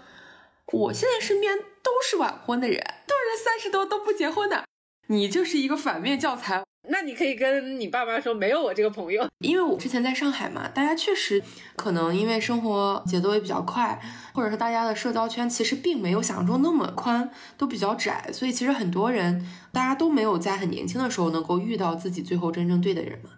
[0.73, 4.65] 我现在身边都是晚婚的人，都是三十多都不结婚的，
[5.07, 6.65] 你就是一个反面教材。
[6.91, 11.43] 那你可以跟你爸妈说，没有我这个朋友，因为我之前在上海嘛，大家确实
[11.77, 14.01] 可能因为生活节奏也比较快，
[14.33, 23.31] 或者说大家的社交圈其实并没有想象中那么宽，都比较窄，所以其实很多人大家都没有在很年轻的时候能够遇到自己最后真正对的人嘛，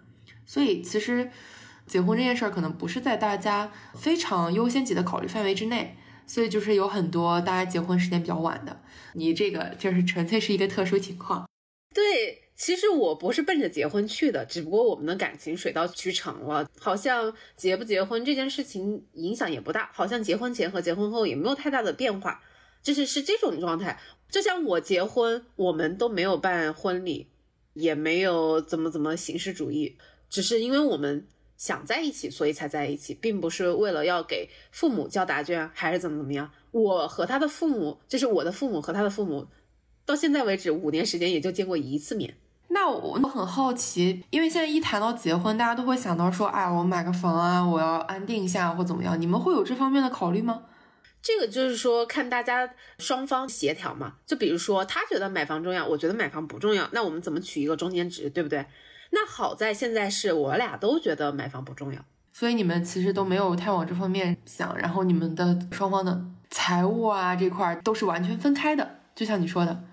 [0.45, 1.29] 所以其实
[1.85, 8.81] 结婚这件事儿可能不是在大家非常优先级的考虑范围之内，所以就是有很多大家结婚时间比较晚的，
[9.15, 11.45] 你这个就是纯粹是一个特殊情况，
[11.93, 12.40] 对。
[12.55, 22.43] 其实我不是奔着结婚去的，只不过我们的感情水到渠成了，好像结不结婚这件事情影响也不大，好像结婚前和结婚后也没有太大的变化，
[22.83, 23.99] 就是是这种状态。
[24.29, 27.27] 就像我结婚，我们都没有办婚礼，
[27.73, 29.97] 也没有怎么怎么形式主义，
[30.29, 31.27] 只是因为我们
[31.57, 36.51] 想在一起，所以才在一起，并不是为了要给父母交答卷还是怎么怎么样。
[36.69, 39.47] 我和他的父母，就是我的父母和他的父母，
[40.05, 42.37] 到现在为止五年时间也就见过一次面。
[42.73, 50.61] 那我我很好奇，因为现在一谈到结婚，大家都会想到说，哎，我买个房啊，我要安定一下或怎么样，你们会有这方面的考虑吗？
[51.21, 52.67] 这个就是说看大家
[52.97, 54.13] 双方协调嘛。
[54.25, 58.65] 就比如说他觉得买房重要，我觉得买房不重要，那我们怎么取一个中间值，对不对？
[59.09, 61.99] 那好在现在是我俩都觉得买房不重要，
[62.31, 69.83] 所以你们其实都没有太往这方面想，然后你们的双方的财务啊这块都是完全分开的，就像你说的。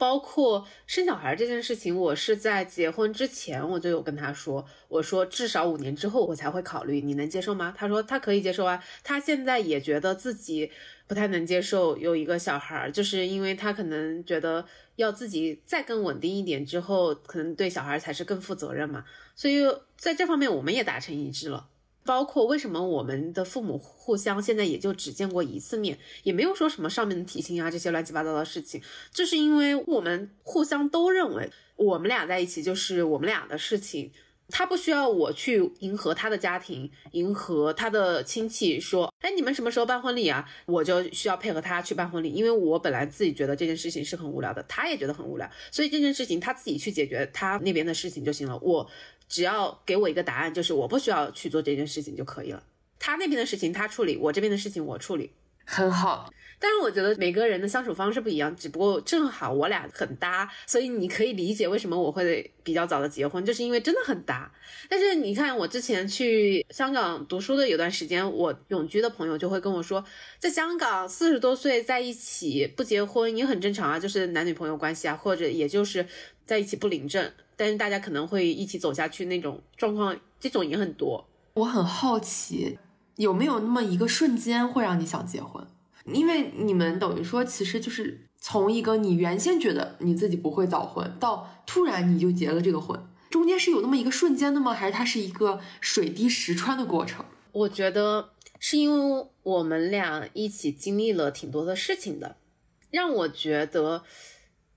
[0.00, 7.74] 包括生小孩这件事情，我是在结婚之前我就有跟他说，我说至少五年之后我才会考虑，你能接受吗？
[7.76, 10.72] 他说他可以接受啊，他现在也觉得自己
[11.06, 14.64] 不太能接受有一个小孩，就是因为他可能觉得
[14.96, 19.04] 要自己再更稳定一点之后，可能对小孩才是更负责任嘛，
[19.36, 19.62] 所以
[19.98, 21.68] 在这方面我们也达成一致了。
[22.10, 28.82] 包括为什么我们的父母互相现在也就只见过一次面，也没有说什么上面的提亲啊这些乱七八糟的事情，
[29.12, 34.10] 就是因为我们互相都认为我们俩在一起就是我们俩的事情，
[34.48, 40.44] 他不需要我去迎合他的家庭，迎合他的亲戚，说，哎，你们什么时候办婚礼啊？
[40.66, 48.90] 我就需要配合他去办婚礼，因为我本来自己觉得这件事情是很无聊的，他也觉得很无聊，所以这件事情他自己去解决他那边的事情就行了，我。
[49.30, 52.62] 只要给我一个答案，就是我不需要去做这件事情就可以了。
[52.98, 55.30] 他那边的事情他处理，我这边的事情我处理，
[55.64, 56.30] 很好。
[56.62, 64.52] 但是我觉得每个人的相处方式不一样，只不过正好我俩很搭，所以你可以理解为什么我会比较早的结婚，就是因为真的很搭。
[64.86, 70.04] 但是你看，我之前去香港读书的有段时间，我永居的朋友就会跟我说，
[70.38, 76.04] 在香港四十多岁在一起不结婚也很正常啊，就是男女朋友关系啊，或者也就是
[76.44, 77.32] 在一起不领证。
[77.60, 81.28] 但是大家可能会一起走下去那种状况，这种也很多。
[81.52, 82.78] 我很好奇，
[83.16, 85.62] 有没有那么一个瞬间会让你想结婚？
[86.06, 92.98] 因为你们等于说，其实就是从一个你原先觉得你自己不会早婚，到突然你就结了这个婚，
[93.28, 94.72] 中间是有那么一个瞬间的吗？
[94.72, 97.22] 还是它是一个水滴石穿的过程？
[97.52, 102.36] 我觉得是因为我们俩一起经历了挺多的事情的，
[102.90, 104.04] 让我觉得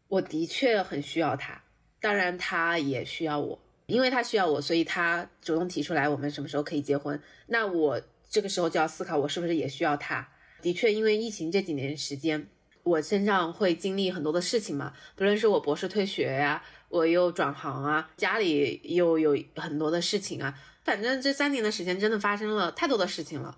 [0.09, 1.62] 我的确很需要他。
[2.03, 7.17] 当然，他也需要我，因为他需要我，所以他主动提出来我们什么时候可以结婚。
[7.47, 10.27] 那我这个时候就要思考，我是不是也需要他？
[10.61, 12.45] 的确，因为疫情这几年时间，
[12.83, 23.57] 我身上会经历很多的事情嘛，不论是我博士退学呀，我又转行啊，家里又有很多的事情啊，反正这三年的时间真的发生了太多的事情了。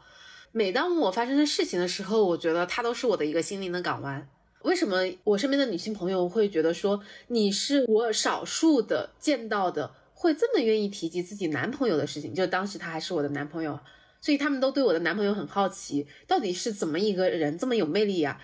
[0.52, 4.30] 每当我发生的事情的时候，我觉得他都是我的一个心灵的港湾。
[4.66, 12.34] 为什么我身边的女性朋友会觉得说你是我少数的见到的会这么愿意提及自己男朋友的事情？
[12.34, 13.80] 就当时他还是我的男朋友，
[14.20, 18.42] 所以他们都对我的男朋友很好奇，到底是怎么一个人这么有魅力呀？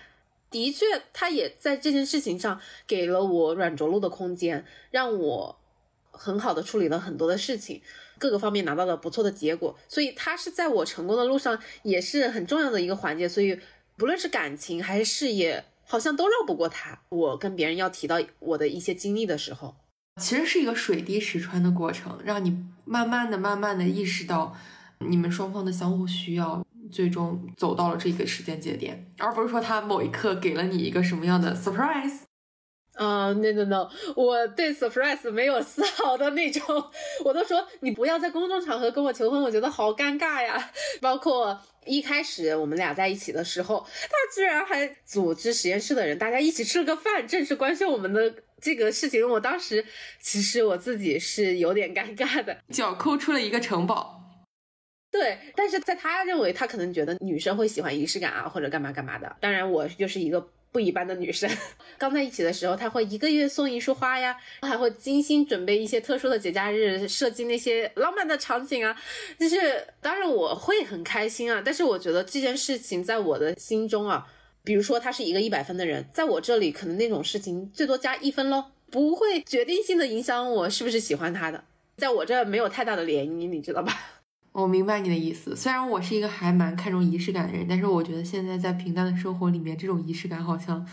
[0.48, 5.58] 的确，他也在这件事情上给了我软着陆的空间，让我
[6.12, 7.82] 很好的处理了很多的事情，
[8.18, 9.76] 各个方面拿到了不错的结果。
[9.88, 13.28] 所以他是在我成功的路上也是很重要的一个环节。
[13.28, 13.58] 所以
[13.96, 17.00] 不论是感情还是事业，好像都绕不过他。
[17.10, 19.76] 我跟别人要提到我的一些经历的时候，
[20.18, 24.56] 其实是一个水滴石穿的过程，让你慢慢的、慢慢的意识到
[25.00, 26.64] 你们双方的相互需要。
[26.90, 32.20] 最终走到了这个时间节点，而不是说他某一刻给了你一个什么样的 surprise。
[33.02, 36.62] 啊，no no no，我对 surprise 没有丝毫的那种，
[37.24, 40.70] 我都说你不要在公众场合跟我求婚，我觉得好尴尬呀。
[41.00, 49.28] 包括一开始我们俩在一起的时候，他居然还组织实验室的人大家一起吃了个饭，正式官宣我们的这个事情。
[49.28, 49.84] 我当时
[50.20, 54.20] 其实我自己是有点尴尬的， 脚抠出了一个城堡。
[55.10, 59.36] 对，但是在他认为，他可能觉得女生会喜欢仪式感啊，或者干嘛干嘛的。
[59.40, 61.48] 当然，我就是一个不一般的女生。
[61.98, 68.96] 刚在一起的时候，他会一个月送一束花呀，还会精心准备一些特殊的节假日，设计那些浪漫的场景啊。
[69.38, 74.26] 就是当然我会很开心啊，但是我觉得这件事情在我的心中啊，
[74.64, 81.62] 比如说他是一个一百分的人，在我这里可能那种事情最多加一分咯，不会决定性的影响我是不是喜欢他的，
[81.98, 84.11] 在我这没有太大的涟漪，你知道吧？
[84.52, 85.56] 我明白你的意思。
[85.56, 90.86] 虽然我是一个还蛮看重仪式感的人，但是我觉得现在在平淡的生活里面，这种仪式感好像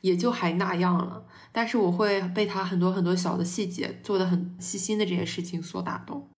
[0.00, 1.24] 也就还那样了。
[1.52, 6.28] 但是我会被他很多很多小的细节做的很细心的这些事情所打动。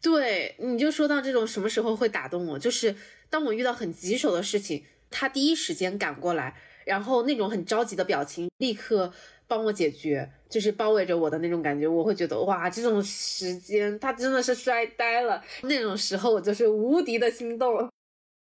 [0.00, 2.94] 对，你就说到这种什么时候会打动我，就是
[3.30, 6.54] 当我遇到很棘手的事情，他第一时间赶过来，
[6.84, 9.12] 然后那种很着急的表情，立刻。
[9.50, 15.42] 帮我解决，就是包围着我的那种感觉，我会觉得哇，这种时间他真的是帅呆了。
[15.62, 17.88] 那种时候我就是无敌的心动。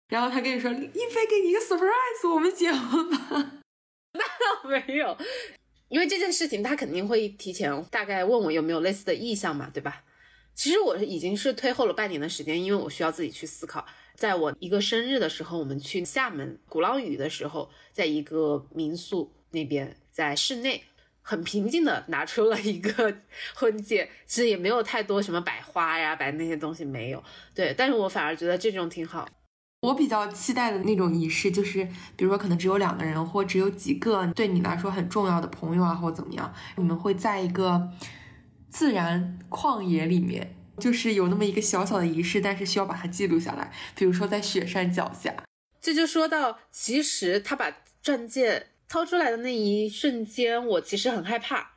[0.09, 3.19] 然后他跟你说：“一菲给你一个 surprise，我们结婚吧。
[4.15, 5.17] ”那倒没有，
[5.89, 10.05] 因为这件事情他肯定会提前大概问我有没有类似的意向嘛，对吧？
[10.55, 13.85] 其实我已经是推后了半年的时间，因为我需要自己去思考。
[14.15, 19.95] 在我一个生日的时候，我们去厦门鼓浪屿的时候，在一个民宿那边。
[20.11, 20.83] 在室内
[21.29, 23.14] 很平静的拿出了一个
[23.55, 27.22] 婚戒，其实也没有太多什么摆花呀、摆那些东西没有。
[27.55, 29.29] 对，但是我反而觉得这种挺好。
[29.83, 31.85] 我比较期待的那种仪式，就是
[32.16, 37.91] 比如说可能只有两个人，或只有几个对你来说很重要的朋友啊，或怎么样，你们会在一个
[38.70, 43.70] 自然旷野里面，就是有那么一个小小的仪式，但是需要把它记录下来。
[43.95, 45.35] 比如说在雪山脚下，
[45.79, 47.70] 这就说到，其实他把
[48.01, 48.68] 钻戒。
[48.89, 51.72] 掏出来的那一瞬间，我其实很害怕，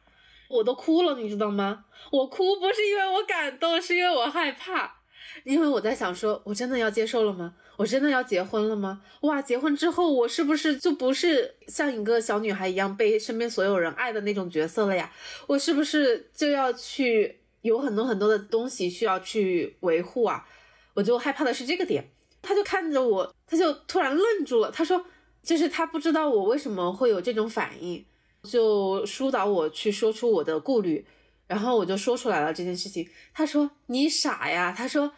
[0.47, 1.83] 我都哭了，你知道吗？
[2.09, 5.01] 我哭不是因为我感动，是因为我害怕，
[5.43, 7.53] 因为我在想说，我真的要接受了吗？
[7.75, 9.01] 我真的要结婚了吗？
[9.21, 15.11] 哇，结婚之后我是不是就不是像一个小女孩一样被身边所有人爱的那种角色了呀？
[15.47, 20.47] 我是不是就要去有很多很多的东西需要去维护啊？
[20.93, 22.09] 我就害怕的是这个点。
[22.41, 25.05] 他就看着我，他就突然愣住了，他说。
[25.43, 28.05] 就是他不知道我为什么会有这种反应，
[28.43, 31.05] 就疏导我去说出我的顾虑，
[31.47, 33.07] 然后我就说出来了这件事情。
[33.33, 35.11] 他说你傻呀，他说，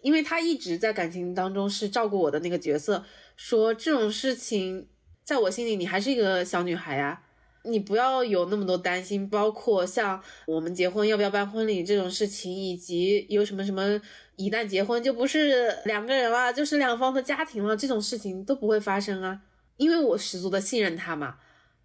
[0.00, 3.04] 因为他一直在感情当中是照顾我的那个角色，
[3.36, 4.88] 说这种事情
[5.22, 7.22] 在我心里你还是一个小女孩呀，
[7.64, 14.00] 你不要有那么多担心，包括像我们结婚要不要办婚礼这种事情，以及有什么什么。
[14.40, 19.40] 一旦结婚就不是两个人了，就是两方的家庭了，这种事情都不会发生啊。
[19.78, 21.38] 因为我十足的信任他嘛，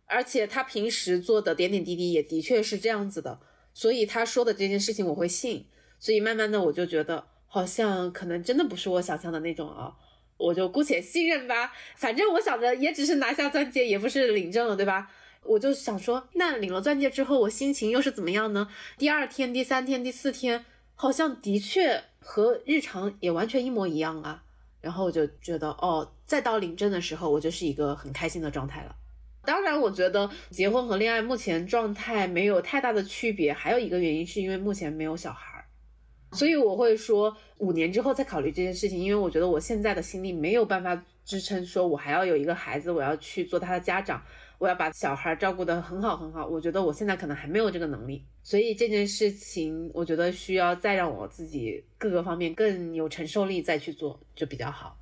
[0.07, 3.39] 而且他平时做的点点滴滴也的确是这样子的，
[3.73, 5.65] 所以他说的这件事情我会信，
[5.97, 9.95] 所以慢慢的我就觉得好像可能真的不是我想象的那种啊，
[10.37, 15.09] 我就姑且信任吧，反正我想着也只是拿下钻戒，也不是领证了，对吧？
[15.43, 18.69] 我就想说，那领了钻戒之后我心情又是怎么样呢？
[18.97, 20.65] 第二天、第三天、第四天，
[20.95, 24.42] 好像的确和日常也完全一模一样啊。
[24.83, 28.93] 然后我就觉得，哦，再到领证的时候，我就是一个很开心的状态了。
[29.45, 33.53] 当然，我觉得结婚和恋爱目前状态没有太大的区别。
[33.53, 35.63] 还有一个原因是因为目前没有小孩，
[36.33, 38.99] 所以我会说五年之后再考虑这件事情。
[38.99, 44.21] 因为我觉得我现在的心力没有办法支撑，说我还要有一个孩子，我要去做他的家长。
[44.57, 54.97] 我要把小孩照顾得很好很好，我觉得我现在可能还没有这个能力，所以这件事情我觉得需要再让我自己各个方面更有承受力再去做就比较好。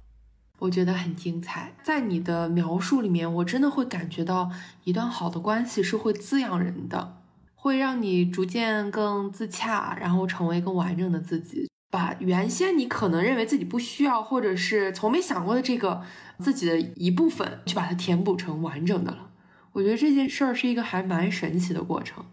[0.60, 4.52] 我觉得很精彩，在你的描述里面，我真的会感觉到
[4.84, 7.18] 一段好的关系是会滋养人的，
[7.56, 16.04] 会让你逐渐更自洽，然后成为更完整的自己，把原先你可能认为自己不需要或者是从没想过的这个
[16.38, 19.31] 自己的一部分，去把它填补成完整的了。
[19.74, 22.26] 我觉得这件事儿是一个还蛮神奇的过程。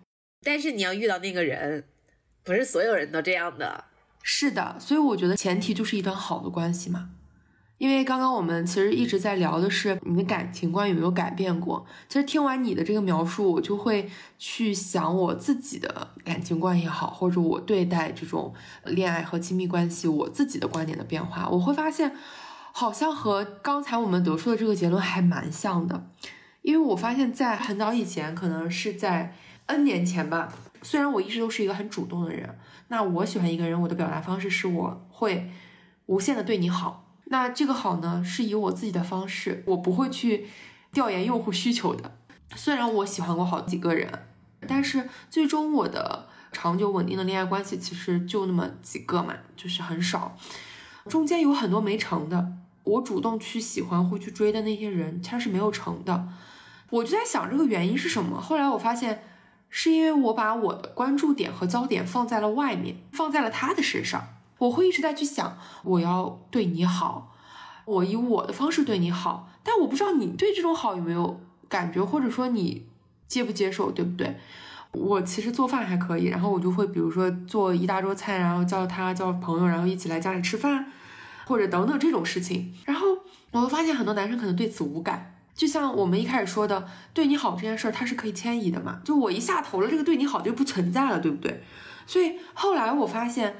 [0.45, 1.85] 但是你要遇到那个人，
[2.45, 3.85] 不是所有人都这样的。
[4.23, 7.11] 是的，所以我觉得前提就是一段好的关系嘛。
[7.79, 11.87] 因为刚刚我们其实一直在聊的是你的感情观有没有改变过。
[12.09, 18.53] 其实听完你的这个描述，我就会去想我自己的感情观也好，或者我对待这种
[18.85, 22.17] 恋爱和亲密关系我自己的观点的变化，我会发现
[22.73, 26.11] 好像和刚才我们得出的这个结论还蛮像的。
[26.69, 30.53] 因为我发现，在很早以前，可能是在 N 年前吧，
[30.83, 32.59] 虽然我一直都是一个很主动的人，
[32.89, 35.51] 那我喜欢一个人，我的表达方式是我会
[36.05, 37.07] 无限的对你好。
[37.25, 40.47] 那这个好呢，是以我自己的方式，我不会去
[40.93, 42.19] 调研用户需求的。
[42.55, 44.27] 虽然我喜欢过好几个人，
[44.67, 50.37] 但是最终我的长久稳定的恋爱关系其实就那么几个嘛，就是很少。
[51.09, 52.53] 中间有很多没成的，
[52.85, 56.29] 我主动去喜欢或去追的那些人，他是没有成的。
[56.91, 58.41] 我就在想这个原因是什么。
[58.41, 59.23] 后来我发现，
[59.69, 64.27] 是因为我把我的关注点和焦点放在了外面，放在了他的身上。
[64.59, 67.35] 我会一直在去想，我要对你好，
[67.85, 72.87] 我以我的方式对你好，但我不知道你对这种好有没有感觉，或者说你
[73.27, 74.37] 接不接受，对不对？
[74.93, 80.87] 我其实做饭还可以，然后我就会比如说做一大桌菜，然后叫他叫朋友，然后一起来家里吃饭，
[81.45, 82.75] 或者等等这种事情。
[82.87, 83.07] 然后
[83.53, 89.03] 我会发现很多男生可能对此无感，就像我们一开始说的，对你好这件事儿，它是可以迁移的嘛？
[89.05, 91.63] 就我一下头了，这个对你好就不存在了，对不对？
[92.07, 93.57] 所以后来我发现。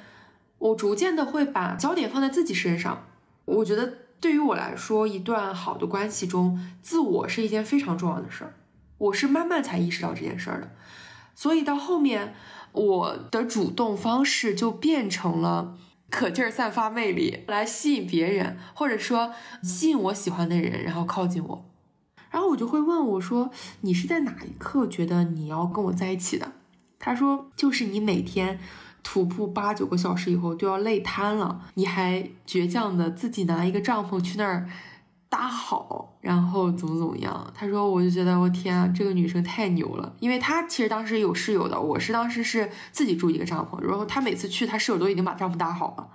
[0.61, 3.07] 我逐渐的会把焦点放在自己身上。
[3.45, 8.55] 我觉得对于我来说，一段好的关系中，自我是一件非常重要的事儿。
[8.99, 10.73] 我是慢慢才意识到这件事儿的。
[11.37, 12.35] 所以到后面，
[12.73, 15.79] 我的主动方式就变成了
[16.11, 19.33] 可劲儿散发魅力，来吸引别人，或者说
[19.63, 21.68] 吸引我喜欢的人，然后靠近我。
[22.31, 23.51] 然后我就会问我说
[23.83, 26.53] ：“你是在哪一刻觉得你要跟我在一起的？”
[26.99, 28.59] 他说：“就是你每天。”
[29.05, 34.69] 徒步八九个小时以后都要累瘫了，你还倔强的自己拿一个帐篷去那儿
[35.31, 37.51] 搭好，然后怎么怎么样？
[37.55, 46.09] 他说，我就觉得我天啊，这个女生太牛了，因为她其实当时有室友的，我是当时是自己住一个帐篷，然后她每次去，她室友都已经把帐篷搭好了，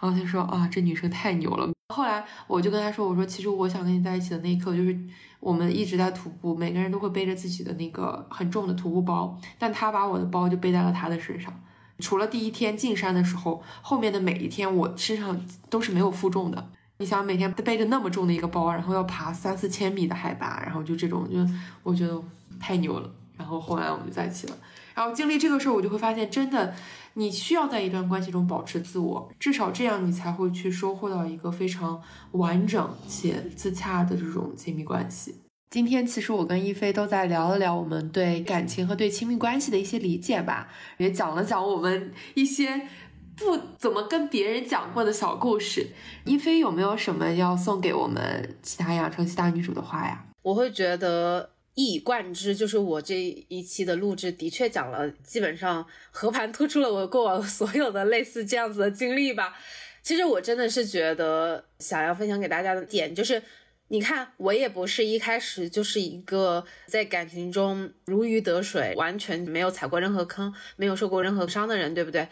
[0.00, 1.70] 然后他说啊，这女生太牛了。
[1.92, 4.98] 后来我就跟他说，我说其实我想跟你在一起的那一刻，就是
[5.38, 11.52] 我们一直在徒步，每个人都会背着自己的那个很重的徒步包，但他把我的包就背在了他的身上。
[11.98, 15.38] 除了第一天进山的时候，后面的每一天我身上
[15.70, 16.70] 都是没有负重的。
[16.98, 21.38] 你想每天背着那么重的一个包，然后要爬三四千米的海拔，然后就这种，就
[21.82, 22.20] 我觉得
[22.58, 23.10] 太牛了。
[23.36, 24.56] 然后后来我们就在一起了。
[24.94, 26.74] 然后经历这个事儿，我就会发现，真的
[27.14, 35.36] 你需要在一段关系中保持自我，至少这样你才会去收获到一个非常完整且自洽的这种亲密关系。
[35.70, 40.68] 今天其实我跟一菲都在聊了聊我们对感情和对亲密关系的一些理解吧，
[40.98, 42.88] 也讲了讲我们一些
[43.34, 45.88] 不怎么跟别人讲过的小故事。
[46.26, 50.26] 一菲有没有什么要送给我们其他养成系大女主的话呀？
[50.42, 59.56] 我会觉得一以贯之，就是我这一期的录制的确讲了，基本上和盘突出了我过往所有的类似这样子的经历吧。
[60.02, 63.42] 其实我真的是觉得想要分享给大家的点就是。
[63.88, 72.26] 你看，我也不是一开始就是一个在感情中如鱼得水，完全没有踩过任何坑，没有受过任何伤的人，对不对？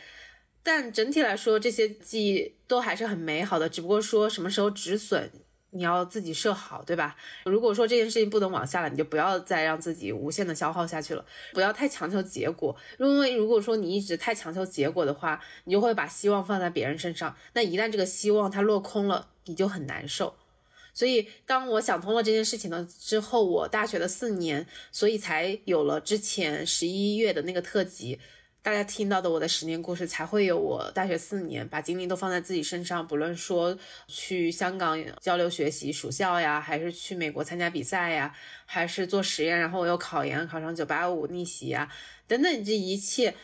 [0.63, 5.31] 但整体来说，这些记忆都还是很美好的，只不过说什么时候止损，
[5.71, 7.17] 你要自己设好，对吧？
[7.45, 20.35] 如果说这件事情不能往下了，你就不要再让自己无限的消耗下去了，不要太强求结果，因为如果说你一直太强求结果的话，你就会把希望放在别人身上，那一旦这个希望它落空了，你就很难受。
[20.93, 28.19] 所以，当我想通了这件事情了之后，我大学的四年，所以才有了之前十一月的那个特辑，
[28.63, 38.35] 大家听到的我的十年故事，才会有我大学四年把精力都放在自己身上，不论说去香港交流学习暑校呀，还是去美国参加比赛呀，
[38.67, 41.91] 还是做实验，然后我又考研考上九八五逆袭呀，
[42.27, 43.35] 等等这一切。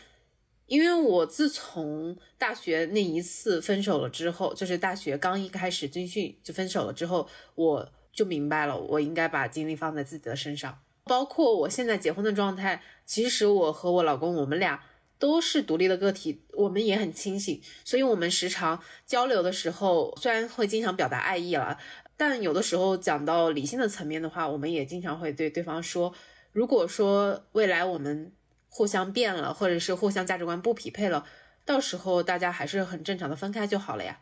[0.67, 10.79] 因为我自从大学那一次分手了之后，就是大学刚一开始军训就分手了之后，我就明白了，我应该把精力放在自己的身上。
[11.05, 14.83] 包括我现在结婚的状态，其实我和我老公，我们俩
[15.19, 21.79] 都是独立的个体，我们也很清醒，所以我们时常交流的时候，虽然会经常表达爱意了，
[22.17, 26.13] 但有的时候讲到理性的层面的话，我们也经常会对对方说，
[26.53, 28.33] 如果说未来我们。
[28.69, 31.25] 互相变了，或者是互相价值观不匹配了，
[31.65, 34.21] 到时候大家还是很正常的分开就好了呀。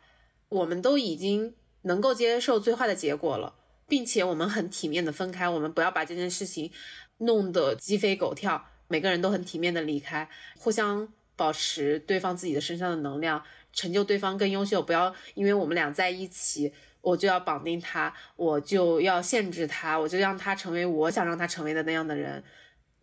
[0.48, 3.56] 我们都已经能够接受最坏的结果了，
[3.88, 6.70] 并且我们很体面的分开，我们不要把这件事情
[7.18, 10.28] 弄得鸡飞狗跳，每个人都很体面的离开，
[10.58, 16.72] 互相保持对方自己的身上的能量，成就对方更优秀，不要因为我们俩在一起。
[17.04, 22.42] 我就要绑定他，我就要限制他，我就让他成为我想让他成为的那样的人。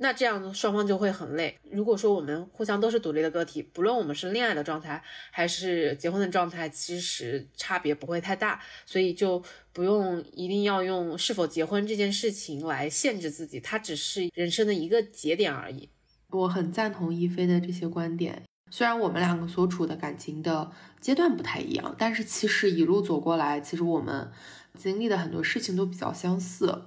[0.03, 1.55] 那这样双方就会很累。
[1.69, 4.99] 如果说我们互相都是独立的个体，不论我们是恋爱的状态
[5.29, 15.87] 还是结婚的状态，其实差别不会太大，所以就不用一定要用是否结婚这件事情来限制自己，它只是人生的一个节点而已。
[16.31, 18.41] 我很赞同一菲的这些观点。
[18.71, 24.31] 虽然我们两个所处的感情的阶段不太一样，但是其实一路走过来，其实我们
[24.75, 26.85] 经历的很多事情都比较相似。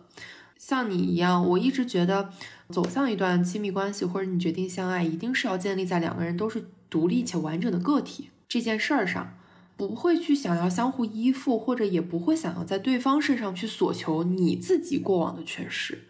[0.58, 2.30] 像你一样，我一直觉得
[2.70, 9.36] 走向一段亲密关系，或者你决定相爱，一定是要建立在两个人都是独立且完整的个体这件事儿上，
[9.76, 16.04] 不会去想要相互依附，或者也不会想要在对方身上去索求你自己过往的缺失。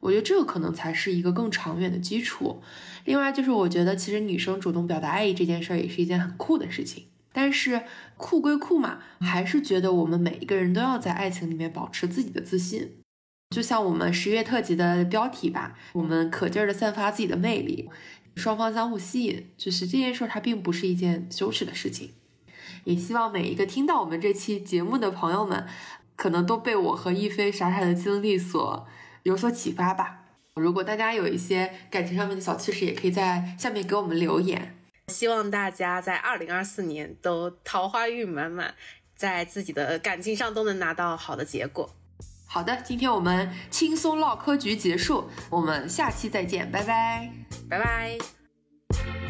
[0.00, 2.62] 我觉得这个可能才是一个更长远的基础。
[3.06, 7.06] 另外就是，我觉得其实女生主动表达爱意这件事儿也是一件很酷的事情。
[7.32, 7.82] 但是
[8.16, 12.92] 酷归酷嘛，还是觉得我们每一个人都要在爱情里面保持自己的自信。
[13.50, 17.88] 就像我们十月特辑的标题吧，我们可劲儿的散发自己的魅力，
[18.34, 22.12] 双方相互吸引，就是这件事儿它并不是一件羞耻的事情。
[22.84, 25.66] 也希望每一个听到我们这期节目的朋友们，
[26.16, 28.86] 可能都被我和一菲傻傻的经历所。
[29.22, 30.22] 有所启发吧。
[30.54, 34.78] 如果大家有一些感情上面的小趣事，也可以在下面给我们留言。
[35.08, 38.74] 希望大家在二零二四年都桃花运满满，
[39.16, 41.90] 在自己的感情上都能拿到好的结果。
[42.46, 47.30] 好的，今天我们轻松唠嗑局结束，我们下期再见，拜拜，
[47.68, 49.25] 拜拜。